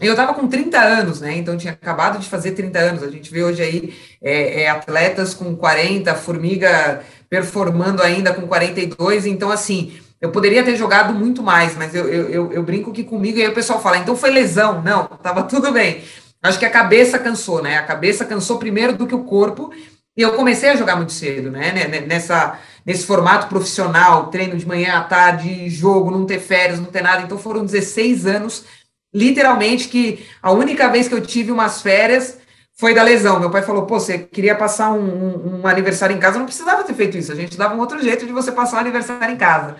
Eu 0.00 0.12
estava 0.12 0.32
com 0.32 0.48
30 0.48 0.78
anos, 0.78 1.20
né? 1.20 1.36
Então, 1.36 1.56
tinha 1.56 1.74
acabado 1.74 2.18
de 2.18 2.28
fazer 2.28 2.52
30 2.52 2.78
anos. 2.78 3.02
A 3.02 3.10
gente 3.10 3.30
vê 3.30 3.42
hoje 3.42 3.62
aí 3.62 3.94
é, 4.22 4.62
é, 4.62 4.70
atletas 4.70 5.34
com 5.34 5.54
40, 5.54 6.14
formiga 6.14 7.02
performando 7.28 8.02
ainda 8.02 8.32
com 8.32 8.46
42. 8.46 9.26
Então, 9.26 9.50
assim, 9.50 9.92
eu 10.20 10.30
poderia 10.30 10.64
ter 10.64 10.76
jogado 10.76 11.14
muito 11.14 11.42
mais, 11.42 11.76
mas 11.76 11.94
eu, 11.94 12.08
eu, 12.08 12.52
eu, 12.52 12.62
brinco 12.62 12.92
que 12.92 13.04
comigo, 13.04 13.38
e 13.38 13.42
aí 13.42 13.48
o 13.48 13.54
pessoal 13.54 13.80
fala, 13.80 13.98
então 13.98 14.16
foi 14.16 14.30
lesão. 14.30 14.82
Não, 14.82 15.06
tava 15.06 15.42
tudo 15.44 15.70
bem. 15.70 16.02
Acho 16.42 16.58
que 16.58 16.64
a 16.64 16.70
cabeça 16.70 17.18
cansou, 17.18 17.62
né? 17.62 17.76
A 17.76 17.82
cabeça 17.82 18.24
cansou 18.24 18.58
primeiro 18.58 18.94
do 18.94 19.06
que 19.06 19.14
o 19.14 19.24
corpo, 19.24 19.70
e 20.16 20.22
eu 20.22 20.32
comecei 20.32 20.70
a 20.70 20.76
jogar 20.76 20.96
muito 20.96 21.12
cedo, 21.12 21.50
né? 21.50 21.72
Nessa, 22.06 22.58
nesse 22.84 23.06
formato 23.06 23.46
profissional, 23.46 24.26
treino 24.26 24.56
de 24.56 24.66
manhã 24.66 24.98
à 24.98 25.04
tarde, 25.04 25.70
jogo, 25.70 26.10
não 26.10 26.26
ter 26.26 26.40
férias, 26.40 26.78
não 26.78 26.86
ter 26.86 27.02
nada. 27.02 27.22
Então 27.22 27.38
foram 27.38 27.64
16 27.64 28.26
anos, 28.26 28.64
literalmente, 29.12 29.88
que 29.88 30.26
a 30.42 30.52
única 30.52 30.88
vez 30.88 31.08
que 31.08 31.14
eu 31.14 31.20
tive 31.20 31.52
umas 31.52 31.82
férias 31.82 32.38
foi 32.74 32.94
da 32.94 33.02
lesão. 33.02 33.38
Meu 33.38 33.50
pai 33.50 33.62
falou: 33.62 33.86
pô, 33.86 34.00
você 34.00 34.18
queria 34.18 34.54
passar 34.54 34.92
um, 34.92 35.00
um, 35.00 35.60
um 35.60 35.66
aniversário 35.66 36.16
em 36.16 36.20
casa, 36.20 36.38
não 36.38 36.46
precisava 36.46 36.82
ter 36.84 36.94
feito 36.94 37.18
isso. 37.18 37.30
A 37.30 37.36
gente 37.36 37.56
dava 37.56 37.74
um 37.74 37.80
outro 37.80 38.02
jeito 38.02 38.26
de 38.26 38.32
você 38.32 38.50
passar 38.50 38.78
um 38.78 38.80
aniversário 38.80 39.34
em 39.34 39.38
casa. 39.38 39.76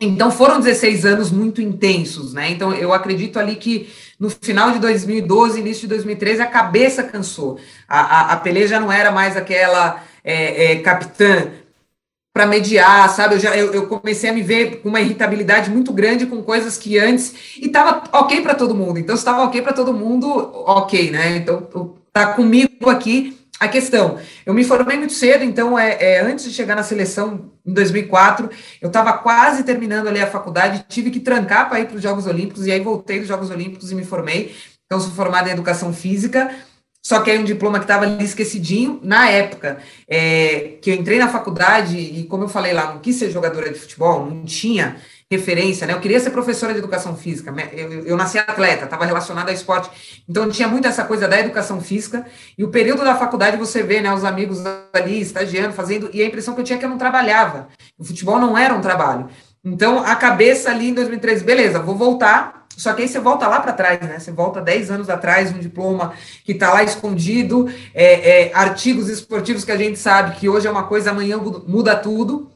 Então 0.00 0.30
foram 0.30 0.58
16 0.58 1.04
anos 1.04 1.30
muito 1.30 1.60
intensos, 1.60 2.32
né? 2.32 2.50
Então 2.50 2.72
eu 2.72 2.94
acredito 2.94 3.38
ali 3.38 3.56
que 3.56 3.92
no 4.18 4.30
final 4.30 4.70
de 4.70 4.78
2012, 4.78 5.60
início 5.60 5.82
de 5.82 5.88
2013, 5.88 6.40
a 6.40 6.46
cabeça 6.46 7.02
cansou. 7.02 7.58
A, 7.86 8.00
a, 8.00 8.32
a 8.32 8.36
Pelé 8.38 8.66
já 8.66 8.80
não 8.80 8.90
era 8.90 9.10
mais 9.10 9.36
aquela 9.36 10.02
é, 10.24 10.72
é, 10.72 10.76
capitã 10.78 11.50
para 12.32 12.46
mediar, 12.46 13.08
sabe? 13.10 13.34
Eu, 13.34 13.38
já, 13.40 13.56
eu, 13.56 13.72
eu, 13.72 13.86
comecei 13.86 14.30
a 14.30 14.32
me 14.32 14.42
ver 14.42 14.80
com 14.80 14.88
uma 14.88 15.00
irritabilidade 15.00 15.70
muito 15.70 15.92
grande 15.92 16.26
com 16.26 16.42
coisas 16.42 16.78
que 16.78 16.98
antes. 16.98 17.58
E 17.58 17.66
estava 17.66 18.04
ok 18.12 18.40
para 18.40 18.54
todo 18.54 18.74
mundo. 18.74 18.98
Então, 18.98 19.14
se 19.14 19.20
estava 19.20 19.44
ok 19.44 19.60
para 19.60 19.72
todo 19.72 19.92
mundo, 19.92 20.28
ok, 20.66 21.10
né? 21.10 21.36
Então, 21.36 21.96
tá 22.12 22.28
comigo 22.28 22.88
aqui 22.88 23.38
a 23.60 23.68
questão. 23.68 24.18
Eu 24.46 24.54
me 24.54 24.64
formei 24.64 24.96
muito 24.96 25.12
cedo, 25.12 25.44
então, 25.44 25.78
é, 25.78 25.96
é 26.00 26.20
antes 26.20 26.46
de 26.46 26.52
chegar 26.52 26.74
na 26.74 26.82
seleção 26.82 27.52
em 27.64 27.72
2004, 27.72 28.50
eu 28.80 28.88
estava 28.88 29.12
quase 29.12 29.62
terminando 29.62 30.08
ali 30.08 30.20
a 30.20 30.26
faculdade, 30.26 30.84
tive 30.88 31.10
que 31.10 31.20
trancar 31.20 31.68
para 31.68 31.78
ir 31.78 31.86
para 31.86 31.96
os 31.96 32.02
Jogos 32.02 32.26
Olímpicos, 32.26 32.66
e 32.66 32.72
aí 32.72 32.80
voltei 32.80 33.20
dos 33.20 33.28
Jogos 33.28 33.50
Olímpicos 33.50 33.92
e 33.92 33.94
me 33.94 34.04
formei. 34.04 34.52
Então, 34.86 34.98
sou 35.00 35.12
formada 35.12 35.48
em 35.48 35.52
Educação 35.52 35.92
Física, 35.92 36.50
só 37.02 37.20
que 37.20 37.30
é 37.30 37.38
um 37.38 37.44
diploma 37.44 37.78
que 37.78 37.84
estava 37.84 38.04
ali 38.04 38.24
esquecidinho. 38.24 39.00
Na 39.02 39.28
época 39.28 39.78
é, 40.08 40.76
que 40.80 40.90
eu 40.90 40.94
entrei 40.94 41.18
na 41.18 41.28
faculdade, 41.28 41.98
e 41.98 42.24
como 42.24 42.44
eu 42.44 42.48
falei 42.48 42.72
lá, 42.72 42.92
não 42.92 43.00
quis 43.00 43.16
ser 43.16 43.30
jogadora 43.30 43.70
de 43.70 43.78
futebol, 43.78 44.24
não 44.24 44.44
tinha 44.44 44.96
referência, 45.28 45.86
né? 45.86 45.94
Eu 45.94 46.00
queria 46.00 46.20
ser 46.20 46.30
professora 46.30 46.72
de 46.72 46.78
educação 46.78 47.16
física. 47.16 47.52
Eu, 47.72 48.04
eu 48.04 48.16
nasci 48.16 48.38
atleta, 48.38 48.84
estava 48.84 49.04
relacionada 49.04 49.50
ao 49.50 49.54
esporte, 49.54 50.22
então 50.28 50.48
tinha 50.48 50.68
muito 50.68 50.86
essa 50.86 51.04
coisa 51.04 51.26
da 51.26 51.40
educação 51.40 51.80
física. 51.80 52.24
E 52.56 52.62
o 52.62 52.68
período 52.68 53.02
da 53.02 53.16
faculdade 53.16 53.56
você 53.56 53.82
vê, 53.82 54.00
né, 54.00 54.12
os 54.12 54.24
amigos 54.24 54.62
ali 54.92 55.20
estagiando, 55.20 55.72
fazendo, 55.72 56.10
e 56.12 56.22
a 56.22 56.26
impressão 56.26 56.54
que 56.54 56.60
eu 56.60 56.64
tinha 56.64 56.76
é 56.76 56.78
que 56.78 56.84
eu 56.84 56.90
não 56.90 56.98
trabalhava. 56.98 57.68
O 57.98 58.04
futebol 58.04 58.38
não 58.38 58.56
era 58.56 58.74
um 58.74 58.80
trabalho. 58.80 59.28
Então 59.64 59.98
a 59.98 60.14
cabeça 60.14 60.70
ali 60.70 60.90
em 60.90 60.94
2013, 60.94 61.42
beleza, 61.44 61.78
vou 61.78 61.96
voltar. 61.96 62.61
Só 62.76 62.92
que 62.92 63.02
aí 63.02 63.08
você 63.08 63.18
volta 63.18 63.46
lá 63.46 63.60
para 63.60 63.72
trás, 63.72 64.00
né? 64.00 64.18
Você 64.18 64.32
volta 64.32 64.60
10 64.60 64.90
anos 64.90 65.10
atrás, 65.10 65.52
um 65.52 65.58
diploma 65.58 66.14
que 66.44 66.52
está 66.52 66.72
lá 66.72 66.82
escondido, 66.82 67.72
é, 67.94 68.48
é, 68.48 68.54
artigos 68.54 69.08
esportivos 69.08 69.64
que 69.64 69.72
a 69.72 69.76
gente 69.76 69.98
sabe 69.98 70.36
que 70.36 70.48
hoje 70.48 70.66
é 70.66 70.70
uma 70.70 70.84
coisa, 70.84 71.10
amanhã 71.10 71.38
muda 71.38 71.96
tudo. 71.96 72.50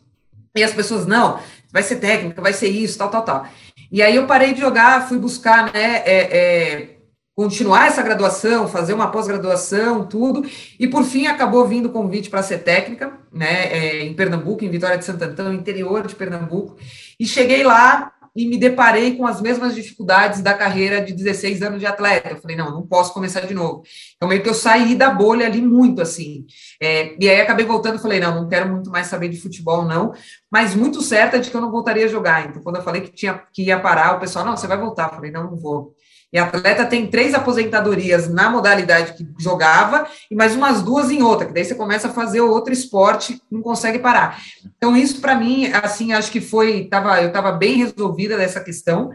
E 0.55 0.63
as 0.65 0.73
pessoas, 0.73 1.07
não, 1.07 1.39
vai 1.71 1.83
ser 1.83 1.97
técnica, 1.97 2.41
vai 2.41 2.53
ser 2.53 2.69
isso, 2.69 2.97
tal, 2.97 3.11
tal, 3.11 3.23
tal. 3.23 3.47
E 3.93 4.03
aí 4.03 4.17
eu 4.17 4.27
parei 4.27 4.55
de 4.55 4.61
jogar, 4.61 5.07
fui 5.07 5.19
buscar, 5.19 5.73
né, 5.73 6.03
é, 6.05 6.39
é, 6.39 6.97
continuar 7.35 7.87
essa 7.87 8.03
graduação, 8.03 8.67
fazer 8.67 8.95
uma 8.95 9.11
pós-graduação, 9.11 10.07
tudo, 10.07 10.49
e 10.81 10.89
por 10.89 11.05
fim 11.05 11.27
acabou 11.27 11.67
vindo 11.69 11.87
o 11.87 11.93
convite 11.93 12.31
para 12.31 12.43
ser 12.43 12.59
técnica, 12.59 13.13
né, 13.31 13.67
é, 13.71 14.03
em 14.05 14.15
Pernambuco, 14.15 14.65
em 14.65 14.71
Vitória 14.71 14.97
de 14.97 15.05
Santo 15.05 15.23
Antão, 15.23 15.53
interior 15.53 16.07
de 16.07 16.15
Pernambuco, 16.15 16.77
e 17.21 17.27
cheguei 17.27 17.63
lá 17.63 18.13
e 18.37 18.47
me 18.47 18.59
deparei 18.59 19.17
com 19.17 19.27
as 19.27 19.41
mesmas 19.41 19.75
dificuldades 19.75 20.43
da 20.43 20.53
carreira 20.53 21.03
de 21.03 21.15
16 21.15 21.63
anos 21.63 21.81
de 21.81 21.87
atleta. 21.87 22.29
Eu 22.29 22.37
falei, 22.37 22.55
não, 22.55 22.71
não 22.71 22.87
posso 22.87 23.15
começar 23.15 23.41
de 23.41 23.55
novo. 23.55 23.83
Então, 24.15 24.29
meio 24.29 24.43
que 24.43 24.49
eu 24.49 24.55
saí 24.55 24.95
da 24.95 25.09
bolha 25.09 25.47
ali 25.47 25.63
muito, 25.63 26.03
assim. 26.03 26.45
É, 26.81 27.17
e 27.19 27.31
aí 27.31 27.41
acabei 27.41 27.65
voltando 27.65 27.97
e 27.97 28.03
falei, 28.03 28.21
não, 28.21 28.43
não 28.43 28.49
quero 28.49 28.69
muito 28.71 28.91
mais 28.91 29.07
saber 29.07 29.31
de 29.31 29.41
futebol, 29.41 29.87
não. 29.87 30.13
Mas 30.51 30.75
muito 30.75 31.01
certa 31.01 31.41
de 31.41 31.51
que 31.51 31.57
eu 31.57 31.63
não 31.63 31.71
voltaria 31.71 32.05
a 32.05 32.09
jogar. 32.09 32.47
Então, 32.47 32.63
quando 32.63 32.77
eu 32.77 32.83
falei 32.83 33.01
que, 33.01 33.11
tinha, 33.11 33.43
que 33.51 33.63
ia 33.63 33.81
parar, 33.81 34.17
o 34.17 34.21
pessoal, 34.21 34.45
não, 34.45 34.55
você 34.55 34.67
vai 34.67 34.79
voltar. 34.79 35.09
Eu 35.09 35.15
falei, 35.15 35.31
não, 35.31 35.45
não 35.45 35.57
vou. 35.57 35.95
E 36.33 36.39
atleta 36.39 36.85
tem 36.85 37.07
três 37.07 37.35
aposentadorias 37.35 38.29
na 38.29 38.51
modalidade 38.51 39.15
que 39.15 39.27
jogava 39.39 40.07
e 40.31 40.35
mais 40.35 40.55
umas 40.55 40.83
duas 40.83 41.11
em 41.11 41.23
outra, 41.23 41.47
que 41.47 41.53
daí 41.55 41.65
você 41.65 41.75
começa 41.75 42.09
a 42.09 42.13
fazer 42.13 42.41
outro 42.41 42.73
esporte, 42.73 43.41
não 43.51 43.63
consegue 43.63 43.99
parar. 43.99 44.41
Então, 44.77 44.97
isso 44.97 45.21
para 45.21 45.35
mim, 45.37 45.71
assim, 45.73 46.13
acho 46.13 46.31
que 46.31 46.41
foi, 46.41 46.85
tava, 46.85 47.23
eu 47.23 47.29
estava 47.29 47.53
bem 47.53 47.77
resolvida 47.77 48.37
dessa 48.37 48.61
questão. 48.61 49.11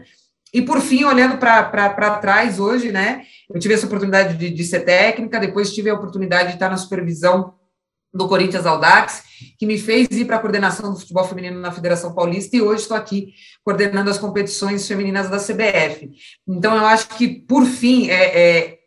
E 0.52 0.62
por 0.62 0.80
fim, 0.80 1.04
olhando 1.04 1.38
para 1.38 2.18
trás 2.20 2.58
hoje, 2.58 2.90
né? 2.90 3.22
Eu 3.52 3.60
tive 3.60 3.74
essa 3.74 3.86
oportunidade 3.86 4.36
de, 4.36 4.50
de 4.50 4.64
ser 4.64 4.80
técnica, 4.80 5.38
depois 5.40 5.72
tive 5.72 5.90
a 5.90 5.94
oportunidade 5.94 6.48
de 6.48 6.54
estar 6.54 6.68
na 6.68 6.76
supervisão 6.76 7.54
do 8.12 8.28
Corinthians 8.28 8.66
Aldax, 8.66 9.22
que 9.58 9.66
me 9.66 9.78
fez 9.78 10.08
ir 10.10 10.26
para 10.26 10.36
a 10.36 10.38
coordenação 10.38 10.92
do 10.92 10.98
futebol 10.98 11.24
feminino 11.24 11.58
na 11.60 11.72
Federação 11.72 12.14
Paulista, 12.14 12.56
e 12.56 12.60
hoje 12.60 12.82
estou 12.82 12.96
aqui 12.96 13.32
coordenando 13.64 14.10
as 14.10 14.18
competições 14.18 14.86
femininas 14.86 15.28
da 15.28 15.38
CBF. 15.38 16.10
Então, 16.46 16.76
eu 16.76 16.84
acho 16.84 17.08
que, 17.08 17.28
por 17.28 17.64
fim, 17.64 18.10
é, 18.10 18.38
é 18.38 18.78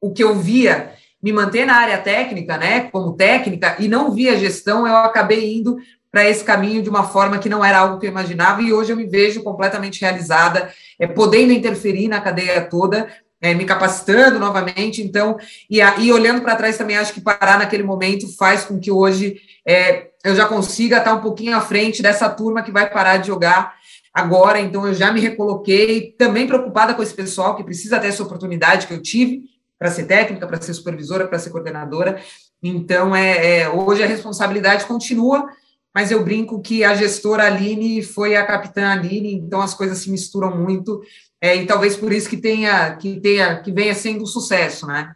o 0.00 0.12
que 0.12 0.22
eu 0.22 0.36
via 0.36 0.94
me 1.22 1.32
manter 1.32 1.66
na 1.66 1.74
área 1.74 1.98
técnica, 1.98 2.56
né, 2.56 2.88
como 2.90 3.14
técnica, 3.14 3.76
e 3.78 3.88
não 3.88 4.12
via 4.12 4.38
gestão, 4.38 4.86
eu 4.86 4.96
acabei 4.96 5.54
indo 5.54 5.76
para 6.10 6.28
esse 6.28 6.42
caminho 6.42 6.82
de 6.82 6.88
uma 6.88 7.04
forma 7.04 7.38
que 7.38 7.48
não 7.48 7.64
era 7.64 7.78
algo 7.78 7.98
que 7.98 8.06
eu 8.06 8.10
imaginava, 8.10 8.62
e 8.62 8.72
hoje 8.72 8.92
eu 8.92 8.96
me 8.96 9.06
vejo 9.06 9.42
completamente 9.42 10.00
realizada, 10.00 10.72
é, 10.98 11.06
podendo 11.06 11.52
interferir 11.52 12.08
na 12.08 12.20
cadeia 12.20 12.62
toda, 12.62 13.08
é, 13.40 13.54
me 13.54 13.64
capacitando 13.64 14.38
novamente. 14.38 15.02
Então, 15.02 15.38
e, 15.68 15.80
a, 15.80 15.98
e 15.98 16.12
olhando 16.12 16.42
para 16.42 16.56
trás 16.56 16.76
também, 16.76 16.96
acho 16.96 17.12
que 17.12 17.20
parar 17.20 17.58
naquele 17.58 17.82
momento 17.82 18.28
faz 18.36 18.64
com 18.64 18.78
que 18.78 18.90
hoje 18.90 19.40
é, 19.66 20.08
eu 20.24 20.34
já 20.34 20.46
consiga 20.46 20.98
estar 20.98 21.14
um 21.14 21.20
pouquinho 21.20 21.56
à 21.56 21.60
frente 21.60 22.02
dessa 22.02 22.28
turma 22.28 22.62
que 22.62 22.72
vai 22.72 22.90
parar 22.90 23.16
de 23.16 23.28
jogar 23.28 23.74
agora. 24.12 24.60
Então, 24.60 24.86
eu 24.86 24.94
já 24.94 25.12
me 25.12 25.20
recoloquei, 25.20 26.14
também 26.18 26.46
preocupada 26.46 26.94
com 26.94 27.02
esse 27.02 27.14
pessoal 27.14 27.56
que 27.56 27.64
precisa 27.64 27.98
ter 27.98 28.08
essa 28.08 28.22
oportunidade 28.22 28.86
que 28.86 28.94
eu 28.94 29.00
tive 29.00 29.44
para 29.78 29.90
ser 29.90 30.04
técnica, 30.04 30.46
para 30.46 30.60
ser 30.60 30.74
supervisora, 30.74 31.26
para 31.26 31.38
ser 31.38 31.48
coordenadora. 31.50 32.20
Então, 32.62 33.16
é, 33.16 33.60
é, 33.60 33.68
hoje 33.70 34.02
a 34.02 34.06
responsabilidade 34.06 34.84
continua, 34.84 35.48
mas 35.94 36.10
eu 36.10 36.22
brinco 36.22 36.60
que 36.60 36.84
a 36.84 36.94
gestora 36.94 37.46
Aline 37.46 38.02
foi 38.02 38.36
a 38.36 38.44
capitã 38.44 38.90
Aline, 38.90 39.34
então 39.34 39.62
as 39.62 39.72
coisas 39.72 39.98
se 39.98 40.10
misturam 40.10 40.56
muito 40.56 41.00
é, 41.40 41.56
e 41.56 41.66
talvez 41.66 41.96
por 41.96 42.12
isso 42.12 42.28
que 42.28 42.36
tenha, 42.36 42.94
que 42.96 43.18
tenha, 43.20 43.62
que 43.62 43.72
venha 43.72 43.94
sendo 43.94 44.24
um 44.24 44.26
sucesso, 44.26 44.86
né? 44.86 45.14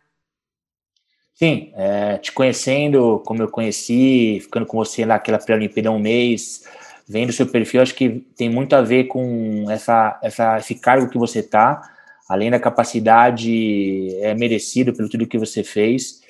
Sim, 1.35 1.73
é, 1.75 2.17
te 2.19 2.33
conhecendo 2.33 3.21
como 3.27 3.43
eu 3.43 3.49
conheci, 3.49 4.39
ficando 4.41 4.65
com 4.67 4.79
você 4.79 5.05
naquela 5.05 5.39
pré-olimpíada 5.39 5.91
um 5.91 5.99
mês, 5.99 6.65
vendo 7.09 7.33
seu 7.33 7.47
perfil, 7.47 7.83
acho 7.83 7.95
que 7.95 8.25
tem 8.37 8.49
muito 8.49 8.75
a 8.75 8.81
ver 8.81 9.05
com 9.05 9.67
essa, 9.69 10.19
essa, 10.23 10.59
esse 10.59 10.77
cargo 10.77 11.11
que 11.11 11.19
você 11.19 11.41
está, 11.41 11.83
além 12.29 12.51
da 12.51 12.61
capacidade 12.61 14.15
é 14.21 14.33
merecido 14.35 14.95
pelo 14.95 15.09
tudo 15.09 15.27
que 15.27 15.37
você 15.37 15.63
fez. 15.63 16.23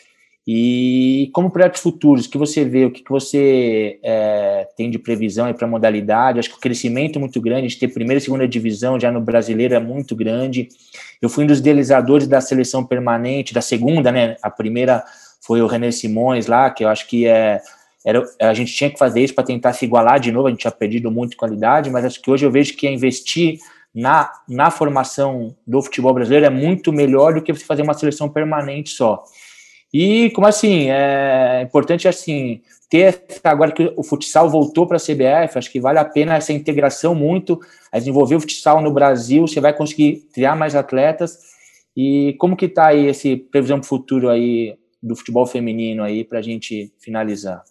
E 0.46 1.30
como 1.33 1.50
projetos 1.50 1.80
futuros, 1.80 2.26
que 2.26 2.37
você 2.37 2.66
vê, 2.66 2.85
o 2.85 2.90
que, 2.90 3.02
você 3.09 3.98
é, 4.02 4.68
tem 4.76 4.90
de 4.90 4.98
previsão 4.98 5.50
para 5.54 5.66
a 5.66 5.70
modalidade? 5.70 6.38
Acho 6.38 6.50
que 6.50 6.57
o 6.57 6.61
crescimento 6.61 7.16
é 7.16 7.20
muito 7.20 7.40
grande, 7.40 7.61
a 7.61 7.68
gente 7.68 7.78
ter 7.78 7.88
primeira 7.88 8.18
e 8.18 8.20
segunda 8.20 8.46
divisão 8.46 9.00
já 9.00 9.11
no 9.11 9.22
brasileiro 9.22 9.74
é 9.74 9.80
muito 9.80 10.14
grande. 10.14 10.68
Eu 11.22 11.30
fui 11.30 11.44
um 11.44 11.46
dos 11.46 11.61
idealizadores 11.61 12.26
da 12.26 12.42
seleção 12.42 12.85
permanente, 12.85 13.54
da 13.54 13.62
segunda, 13.62 14.12
né? 14.12 14.37
A 14.42 14.50
primeira 14.50 15.02
foi 15.40 15.62
o 15.62 15.66
René 15.66 15.90
Simões 15.90 16.46
lá, 16.46 16.68
que 16.70 16.85
eu 16.85 16.88
acho 16.88 17.07
que 17.09 17.26
é. 17.26 17.62
Era, 18.07 18.22
a 18.38 18.52
gente 18.52 18.74
tinha 18.74 18.90
que 18.90 18.98
fazer 18.98 19.22
isso 19.22 19.35
para 19.35 19.44
tentar 19.44 19.72
se 19.72 19.87
igualar 19.87 20.20
de 20.20 20.30
novo, 20.30 20.46
a 20.46 20.50
gente 20.50 20.61
tinha 20.61 20.70
perdido 20.70 21.11
muito 21.11 21.38
qualidade, 21.38 21.88
mas 21.88 22.04
acho 22.04 22.20
que 22.20 22.30
hoje 22.30 22.44
eu 22.44 22.50
vejo 22.50 22.76
que 22.76 22.87
é 22.87 22.92
investir 22.92 23.59
na, 23.94 24.30
na 24.46 24.70
formação 24.70 25.57
do 25.66 25.80
futebol 25.80 26.12
brasileiro 26.12 26.44
é 26.44 26.50
muito 26.50 26.92
melhor 26.92 27.33
do 27.33 27.40
que 27.40 27.50
você 27.50 27.64
fazer 27.64 27.80
uma 27.80 27.94
seleção 27.94 28.28
permanente 28.28 28.90
só. 28.90 29.24
E 29.94 30.30
como 30.30 30.44
assim, 30.44 30.90
é 30.90 31.62
importante 31.62 32.09
assim 32.09 32.61
ter 32.90 33.24
agora 33.44 33.70
que 33.70 33.94
o 33.96 34.02
futsal 34.02 34.50
voltou 34.50 34.88
para 34.88 34.96
a 34.96 35.00
CBF, 35.00 35.57
acho 35.57 35.70
que 35.70 35.80
vale 35.80 36.00
a 36.00 36.04
pena 36.04 36.35
essa 36.35 36.52
integração 36.52 37.14
muito, 37.14 37.61
a 37.92 37.98
desenvolver 38.00 38.35
o 38.35 38.40
futsal 38.40 38.83
no 38.83 38.92
Brasil, 38.92 39.46
você 39.46 39.61
vai 39.61 39.72
conseguir 39.72 40.26
criar 40.35 40.57
mais 40.57 40.74
atletas. 40.74 41.38
E 41.96 42.35
como 42.40 42.57
que 42.57 42.64
está 42.64 42.88
aí 42.88 43.07
esse 43.07 43.37
previsão 43.37 43.78
para 43.78 43.87
o 43.87 43.88
futuro 43.88 44.28
aí 44.28 44.76
do 45.00 45.14
futebol 45.14 45.46
feminino 45.46 46.02
aí 46.02 46.24
para 46.24 46.40
a 46.40 46.42
gente 46.42 46.92
finalizar? 46.98 47.62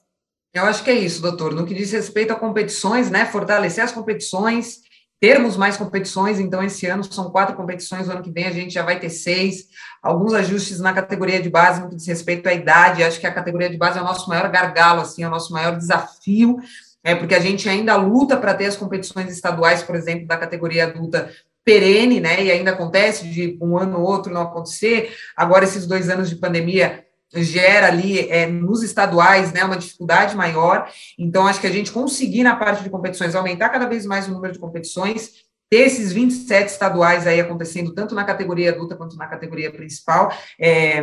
Eu 0.54 0.64
acho 0.64 0.82
que 0.82 0.92
é 0.92 0.96
isso, 0.96 1.22
doutor. 1.22 1.54
No 1.54 1.66
que 1.66 1.74
diz 1.74 1.92
respeito 1.92 2.32
a 2.32 2.38
competições, 2.38 3.12
né? 3.12 3.26
Fortalecer 3.26 3.84
as 3.84 3.92
competições, 3.92 4.82
termos 5.24 5.56
mais 5.56 5.78
competições. 5.78 6.38
Então, 6.38 6.62
esse 6.62 6.86
ano 6.86 7.02
são 7.06 7.32
quatro 7.32 7.56
competições, 7.56 8.10
ano 8.10 8.22
que 8.22 8.30
vem 8.30 8.46
a 8.46 8.52
gente 8.52 8.74
já 8.74 8.84
vai 8.84 9.00
ter 9.00 9.10
seis 9.10 9.70
alguns 10.02 10.34
ajustes 10.34 10.82
na 10.82 10.92
categoria 10.92 11.42
de 11.42 11.50
base 11.50 11.80
no 11.80 11.88
que 11.88 11.96
diz 11.96 12.06
respeito 12.06 12.50
à 12.50 12.54
idade. 12.54 13.02
Acho 13.02 13.22
que 13.22 13.26
a 13.26 13.34
categoria 13.34 13.70
de 13.70 13.78
base 13.78 13.98
é 13.98 14.02
o 14.02 14.04
nosso 14.04 14.28
maior 14.28 14.50
gargalo, 14.50 15.00
assim, 15.00 15.24
é 15.24 15.28
o 15.28 15.32
nosso 15.32 15.54
maior 15.54 15.78
desafio, 15.78 16.58
é 17.02 17.16
porque 17.16 17.34
a 17.34 17.40
gente 17.40 17.70
ainda 17.70 17.96
luta 17.96 18.36
para 18.36 18.54
ter 18.54 18.66
as 18.66 18.76
competições 18.76 19.32
estaduais, 19.32 19.82
por 19.82 19.96
exemplo, 19.96 20.28
da 20.28 20.36
categoria 20.36 20.88
adulta 20.88 21.32
perene, 21.64 22.20
né? 22.20 22.44
E 22.44 22.52
ainda 22.52 22.72
acontece 22.72 23.26
de 23.30 23.58
um 23.62 23.78
ano 23.78 24.00
ou 24.00 24.06
outro 24.06 24.34
não 24.34 24.42
acontecer. 24.42 25.16
Agora, 25.38 25.64
esses 25.64 25.88
dois 25.88 26.10
anos 26.10 26.30
de 26.30 26.36
pandemia 26.36 27.06
gera 27.36 27.88
ali 27.88 28.30
é, 28.30 28.46
nos 28.48 28.84
estaduais 28.84 29.52
né, 29.52 29.64
uma 29.64 29.78
dificuldade 29.78 30.36
maior. 30.36 30.88
Então, 31.18 31.48
acho 31.48 31.60
que 31.60 31.68
a 31.68 31.72
gente 31.72 31.92
conseguir 31.92 32.44
na 32.44 32.56
parte 32.56 32.84
de 32.84 32.90
competições 32.90 33.36
aumentar 33.36 33.70
cada 33.70 33.88
vez 33.88 34.06
mais 34.06 34.28
o 34.28 34.32
número 34.32 34.54
de 34.54 34.60
competições 34.60 35.32
ter 35.70 35.88
esses 35.88 36.14
27 36.14 36.68
estaduais 36.68 37.26
aí 37.26 37.40
acontecendo, 37.40 37.96
tanto 37.96 38.14
na 38.14 38.24
categoria 38.24 38.72
adulta 38.72 38.96
quanto 38.96 39.16
na 39.16 39.26
categoria 39.26 39.72
principal, 39.72 40.32
é, 40.60 41.02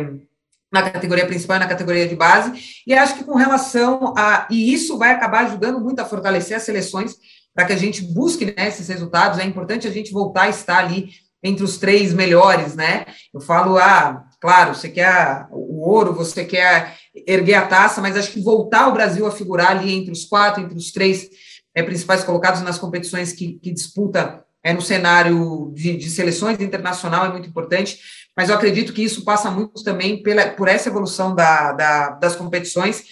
na 0.71 0.89
categoria 0.89 1.27
principal 1.27 1.57
e 1.57 1.59
na 1.59 1.67
categoria 1.67 2.07
de 2.07 2.15
base, 2.15 2.81
e 2.87 2.93
acho 2.93 3.15
que 3.15 3.25
com 3.25 3.35
relação 3.35 4.13
a. 4.17 4.47
E 4.49 4.73
isso 4.73 4.97
vai 4.97 5.11
acabar 5.11 5.45
ajudando 5.45 5.81
muito 5.81 5.99
a 5.99 6.05
fortalecer 6.05 6.55
as 6.55 6.63
seleções 6.63 7.17
para 7.53 7.65
que 7.65 7.73
a 7.73 7.77
gente 7.77 8.01
busque 8.01 8.45
né, 8.45 8.69
esses 8.69 8.87
resultados. 8.87 9.39
É 9.39 9.43
importante 9.43 9.87
a 9.87 9.91
gente 9.91 10.13
voltar 10.13 10.43
a 10.43 10.49
estar 10.49 10.77
ali 10.77 11.09
entre 11.43 11.65
os 11.65 11.77
três 11.77 12.13
melhores, 12.13 12.73
né? 12.73 13.05
Eu 13.33 13.41
falo, 13.41 13.77
ah, 13.77 14.23
claro, 14.41 14.73
você 14.73 14.89
quer 14.89 15.45
o 15.51 15.87
ouro, 15.87 16.13
você 16.13 16.43
quer 16.43 16.97
erguer 17.27 17.53
a 17.53 17.67
taça, 17.67 18.01
mas 18.01 18.17
acho 18.17 18.31
que 18.31 18.41
voltar 18.41 18.87
o 18.87 18.93
Brasil 18.93 19.25
a 19.27 19.31
figurar 19.31 19.71
ali 19.71 19.93
entre 19.93 20.11
os 20.11 20.25
quatro, 20.25 20.63
entre 20.63 20.75
os 20.75 20.91
três 20.91 21.29
é, 21.75 21.83
principais 21.83 22.23
colocados 22.23 22.61
nas 22.61 22.79
competições 22.79 23.31
que, 23.31 23.59
que 23.59 23.71
disputa 23.71 24.43
é, 24.63 24.73
no 24.73 24.81
cenário 24.81 25.71
de, 25.75 25.95
de, 25.95 26.09
seleções 26.09 26.59
internacional 26.59 27.25
é 27.25 27.29
muito 27.29 27.47
importante, 27.47 27.99
mas 28.35 28.49
eu 28.49 28.55
acredito 28.55 28.93
que 28.93 29.03
isso 29.03 29.23
passa 29.23 29.51
muito 29.51 29.83
também 29.83 30.21
pela, 30.23 30.49
por 30.49 30.67
essa 30.67 30.89
evolução 30.89 31.35
da, 31.35 31.73
da, 31.73 32.09
das 32.11 32.35
competições. 32.35 33.03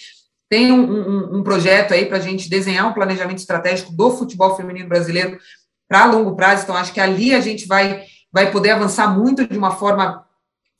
Tem 0.48 0.72
um, 0.72 0.82
um, 0.82 1.38
um 1.38 1.42
projeto 1.44 1.94
aí 1.94 2.06
para 2.06 2.16
a 2.16 2.20
gente 2.20 2.50
desenhar 2.50 2.88
um 2.88 2.92
planejamento 2.92 3.38
estratégico 3.38 3.92
do 3.92 4.10
futebol 4.10 4.56
feminino 4.56 4.88
brasileiro 4.88 5.38
para 5.88 6.06
longo 6.06 6.34
prazo, 6.34 6.64
então 6.64 6.76
acho 6.76 6.92
que 6.92 7.00
ali 7.00 7.34
a 7.34 7.40
gente 7.40 7.66
vai, 7.66 8.04
vai 8.32 8.50
poder 8.50 8.70
avançar 8.70 9.16
muito 9.16 9.46
de 9.46 9.58
uma 9.58 9.72
forma 9.72 10.24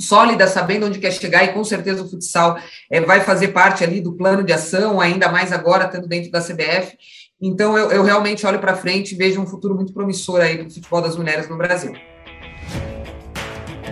sólida, 0.00 0.46
sabendo 0.46 0.86
onde 0.86 0.98
quer 0.98 1.12
chegar, 1.12 1.44
e 1.44 1.48
com 1.48 1.62
certeza 1.62 2.02
o 2.02 2.08
futsal 2.08 2.58
é, 2.90 3.00
vai 3.00 3.20
fazer 3.20 3.48
parte 3.48 3.84
ali 3.84 4.00
do 4.00 4.12
plano 4.12 4.42
de 4.42 4.52
ação, 4.52 5.00
ainda 5.00 5.30
mais 5.30 5.52
agora, 5.52 5.84
estando 5.84 6.08
dentro 6.08 6.30
da 6.30 6.40
CBF. 6.40 6.96
Então, 7.40 7.76
eu, 7.76 7.90
eu 7.90 8.02
realmente 8.02 8.46
olho 8.46 8.58
para 8.58 8.74
frente 8.74 9.14
e 9.14 9.16
vejo 9.16 9.40
um 9.40 9.46
futuro 9.46 9.74
muito 9.74 9.92
promissor 9.92 10.40
aí 10.40 10.62
do 10.62 10.70
futebol 10.70 11.00
das 11.00 11.16
mulheres 11.16 11.48
no 11.48 11.56
Brasil. 11.56 11.92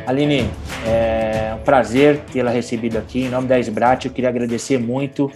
Aline, 0.06 0.50
é 0.86 1.54
um 1.54 1.62
prazer 1.62 2.20
tê-la 2.32 2.50
recebido 2.50 2.96
aqui. 2.96 3.24
Em 3.24 3.28
nome 3.28 3.46
da 3.46 3.58
Esbrat, 3.58 4.06
eu 4.06 4.10
queria 4.10 4.30
agradecer 4.30 4.78
muito. 4.78 5.30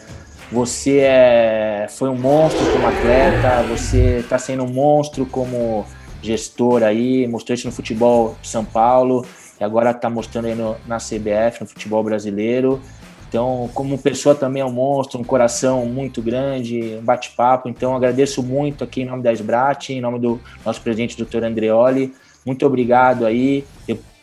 Você 0.50 0.98
é, 1.00 1.86
foi 1.90 2.08
um 2.08 2.16
monstro 2.16 2.64
como 2.72 2.86
atleta, 2.86 3.62
você 3.62 4.18
está 4.20 4.38
sendo 4.38 4.64
um 4.64 4.68
monstro 4.68 5.24
como 5.24 5.86
gestor 6.22 6.82
aí, 6.82 7.26
mostrou 7.26 7.54
isso 7.54 7.66
no 7.66 7.72
futebol 7.72 8.36
de 8.40 8.48
São 8.48 8.64
Paulo 8.64 9.26
agora 9.62 9.90
está 9.90 10.10
mostrando 10.10 10.46
aí 10.46 10.54
no, 10.54 10.76
na 10.86 10.98
CBF, 10.98 11.60
no 11.60 11.66
futebol 11.66 12.02
brasileiro. 12.02 12.80
Então, 13.28 13.70
como 13.72 13.96
pessoa 13.96 14.34
também 14.34 14.60
é 14.60 14.64
um 14.64 14.72
monstro, 14.72 15.18
um 15.18 15.24
coração 15.24 15.86
muito 15.86 16.20
grande, 16.20 16.98
um 17.00 17.04
bate-papo. 17.04 17.68
Então, 17.68 17.96
agradeço 17.96 18.42
muito 18.42 18.84
aqui 18.84 19.02
em 19.02 19.06
nome 19.06 19.22
da 19.22 19.32
Esbrat, 19.32 19.88
em 19.88 20.02
nome 20.02 20.18
do 20.18 20.38
nosso 20.64 20.82
presidente, 20.82 21.16
doutor 21.16 21.42
Andreoli. 21.42 22.12
Muito 22.44 22.66
obrigado 22.66 23.24
aí 23.24 23.64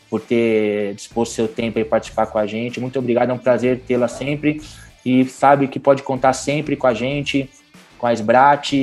por 0.10 0.22
ter 0.22 0.96
disposto 0.96 1.34
seu 1.34 1.48
tempo 1.48 1.80
e 1.80 1.86
participar 1.86 2.26
com 2.26 2.38
a 2.38 2.46
gente. 2.46 2.80
Muito 2.80 2.98
obrigado, 2.98 3.30
é 3.30 3.34
um 3.34 3.38
prazer 3.38 3.80
tê-la 3.80 4.08
sempre. 4.08 4.62
E 5.06 5.24
sabe 5.26 5.68
que 5.68 5.80
pode 5.80 6.04
contar 6.04 6.34
sempre 6.34 6.76
com 6.76 6.88
a 6.88 6.94
gente, 6.94 7.50
com 7.98 8.08
a 8.08 8.14
Esbrat. 8.14 8.74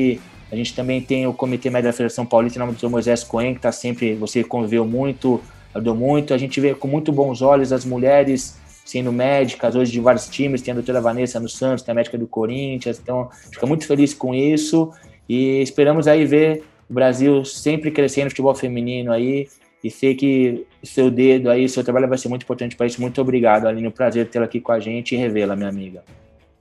A 0.50 0.56
gente 0.56 0.74
também 0.74 1.00
tem 1.00 1.26
o 1.26 1.34
Comitê 1.34 1.68
Médio 1.68 1.90
da 1.90 1.92
Federação 1.92 2.24
Paulista, 2.24 2.58
em 2.58 2.60
nome 2.60 2.72
do 2.72 2.78
Dr. 2.78 2.88
Moisés 2.88 3.24
Coen, 3.24 3.52
que 3.52 3.58
está 3.58 3.72
sempre, 3.72 4.14
você 4.14 4.44
conviveu 4.44 4.84
muito, 4.84 5.40
ajudou 5.76 5.94
muito. 5.94 6.34
A 6.34 6.38
gente 6.38 6.60
vê 6.60 6.74
com 6.74 6.88
muito 6.88 7.12
bons 7.12 7.42
olhos 7.42 7.72
as 7.72 7.84
mulheres 7.84 8.58
sendo 8.84 9.12
médicas 9.12 9.74
hoje 9.74 9.90
de 9.90 10.00
vários 10.00 10.28
times, 10.28 10.62
tem 10.62 10.70
a 10.70 10.74
doutora 10.74 11.00
Vanessa 11.00 11.40
no 11.40 11.48
Santos, 11.48 11.82
tem 11.82 11.90
a 11.90 11.94
médica 11.94 12.16
do 12.16 12.26
Corinthians, 12.26 13.00
então 13.02 13.28
fica 13.50 13.66
muito 13.66 13.84
feliz 13.84 14.14
com 14.14 14.32
isso 14.32 14.92
e 15.28 15.60
esperamos 15.60 16.06
aí 16.06 16.24
ver 16.24 16.62
o 16.88 16.94
Brasil 16.94 17.44
sempre 17.44 17.90
crescendo 17.90 18.26
no 18.26 18.30
futebol 18.30 18.54
feminino 18.54 19.12
aí 19.12 19.48
e 19.82 19.90
sei 19.90 20.14
que 20.14 20.64
seu 20.84 21.10
dedo 21.10 21.50
aí, 21.50 21.68
seu 21.68 21.82
trabalho 21.82 22.08
vai 22.08 22.16
ser 22.16 22.28
muito 22.28 22.44
importante 22.44 22.76
para 22.76 22.86
isso. 22.86 23.00
Muito 23.00 23.20
obrigado, 23.20 23.66
Aline, 23.66 23.88
um 23.88 23.90
prazer 23.90 24.28
tê-la 24.28 24.44
aqui 24.44 24.60
com 24.60 24.70
a 24.70 24.78
gente 24.78 25.14
e 25.14 25.18
revê-la, 25.18 25.56
minha 25.56 25.68
amiga. 25.68 26.04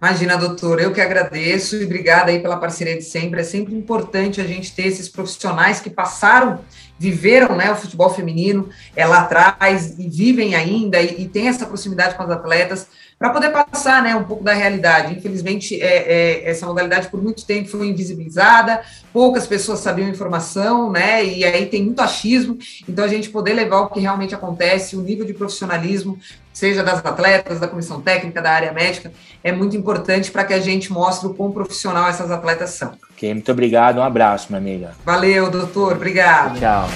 Imagina, 0.05 0.37
doutor, 0.37 0.79
eu 0.79 0.93
que 0.93 1.01
agradeço 1.01 1.77
e 1.77 1.83
obrigada 1.83 2.29
aí 2.29 2.39
pela 2.39 2.57
parceria 2.57 2.95
de 2.95 3.01
sempre. 3.01 3.41
É 3.41 3.43
sempre 3.43 3.73
importante 3.73 4.39
a 4.39 4.43
gente 4.43 4.71
ter 4.71 4.85
esses 4.85 5.09
profissionais 5.09 5.79
que 5.79 5.89
passaram 5.89 6.59
viveram 6.97 7.55
né, 7.55 7.71
o 7.71 7.75
futebol 7.75 8.09
feminino 8.09 8.69
é, 8.95 9.05
lá 9.05 9.21
atrás 9.21 9.95
e 9.97 10.07
vivem 10.07 10.53
ainda 10.53 11.01
e, 11.01 11.23
e 11.23 11.27
têm 11.27 11.47
essa 11.47 11.65
proximidade 11.65 12.15
com 12.15 12.21
as 12.21 12.29
atletas 12.29 12.87
para 13.17 13.31
poder 13.31 13.49
passar 13.49 14.03
né, 14.03 14.15
um 14.15 14.23
pouco 14.23 14.43
da 14.43 14.53
realidade. 14.53 15.13
Infelizmente, 15.13 15.81
é, 15.81 16.43
é, 16.45 16.49
essa 16.49 16.67
modalidade 16.67 17.09
por 17.09 17.21
muito 17.21 17.43
tempo 17.43 17.69
foi 17.69 17.87
invisibilizada, 17.87 18.81
poucas 19.11 19.47
pessoas 19.47 19.79
sabiam 19.79 20.07
informação, 20.07 20.91
né, 20.91 21.25
e 21.25 21.43
aí 21.43 21.65
tem 21.65 21.83
muito 21.83 22.01
achismo, 22.01 22.57
então 22.87 23.03
a 23.03 23.07
gente 23.07 23.29
poder 23.29 23.53
levar 23.53 23.81
o 23.81 23.89
que 23.89 23.99
realmente 23.99 24.35
acontece, 24.35 24.95
o 24.95 25.01
nível 25.01 25.25
de 25.25 25.33
profissionalismo, 25.33 26.19
seja 26.55 26.81
das 26.81 27.05
atletas, 27.05 27.59
da 27.59 27.67
comissão 27.67 28.01
técnica, 28.01 28.41
da 28.41 28.49
área 28.49 28.71
médica, 28.71 29.11
é 29.43 29.51
muito 29.51 29.75
importante 29.75 30.31
para 30.31 30.45
que 30.45 30.53
a 30.53 30.59
gente 30.59 30.91
mostre 30.91 31.27
o 31.27 31.33
quão 31.33 31.51
profissional 31.51 32.07
essas 32.07 32.31
atletas 32.31 32.69
são. 32.71 32.93
Ok, 33.11 33.31
muito 33.33 33.51
obrigado, 33.51 33.97
um 33.97 34.03
abraço, 34.03 34.47
minha 34.49 34.59
amiga. 34.59 34.95
Valeu, 35.05 35.51
doutor, 35.51 35.93
obrigado. 35.93 36.57
Tchau. 36.57 36.87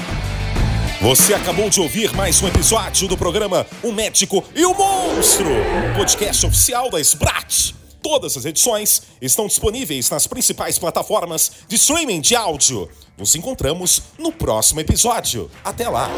Você 1.02 1.34
acabou 1.34 1.70
de 1.70 1.82
ouvir 1.82 2.16
mais 2.16 2.42
um 2.42 2.48
episódio 2.48 3.08
do 3.08 3.18
programa 3.18 3.68
O 3.84 3.92
Médico 3.92 4.44
e 4.56 4.66
o 4.66 4.74
Monstro, 4.74 5.50
podcast 5.96 6.46
oficial 6.46 6.90
da 6.90 7.00
Sbrat. 7.02 7.74
Todas 8.02 8.38
as 8.38 8.46
edições 8.46 9.04
estão 9.22 9.46
disponíveis 9.46 10.10
nas 10.10 10.26
principais 10.26 10.80
plataformas 10.80 11.52
de 11.68 11.76
streaming 11.76 12.22
de 12.22 12.34
áudio. 12.34 12.90
Nos 13.18 13.36
encontramos 13.36 14.04
no 14.18 14.32
próximo 14.32 14.80
episódio. 14.80 15.52
Até 15.66 15.90
lá! 15.90 16.10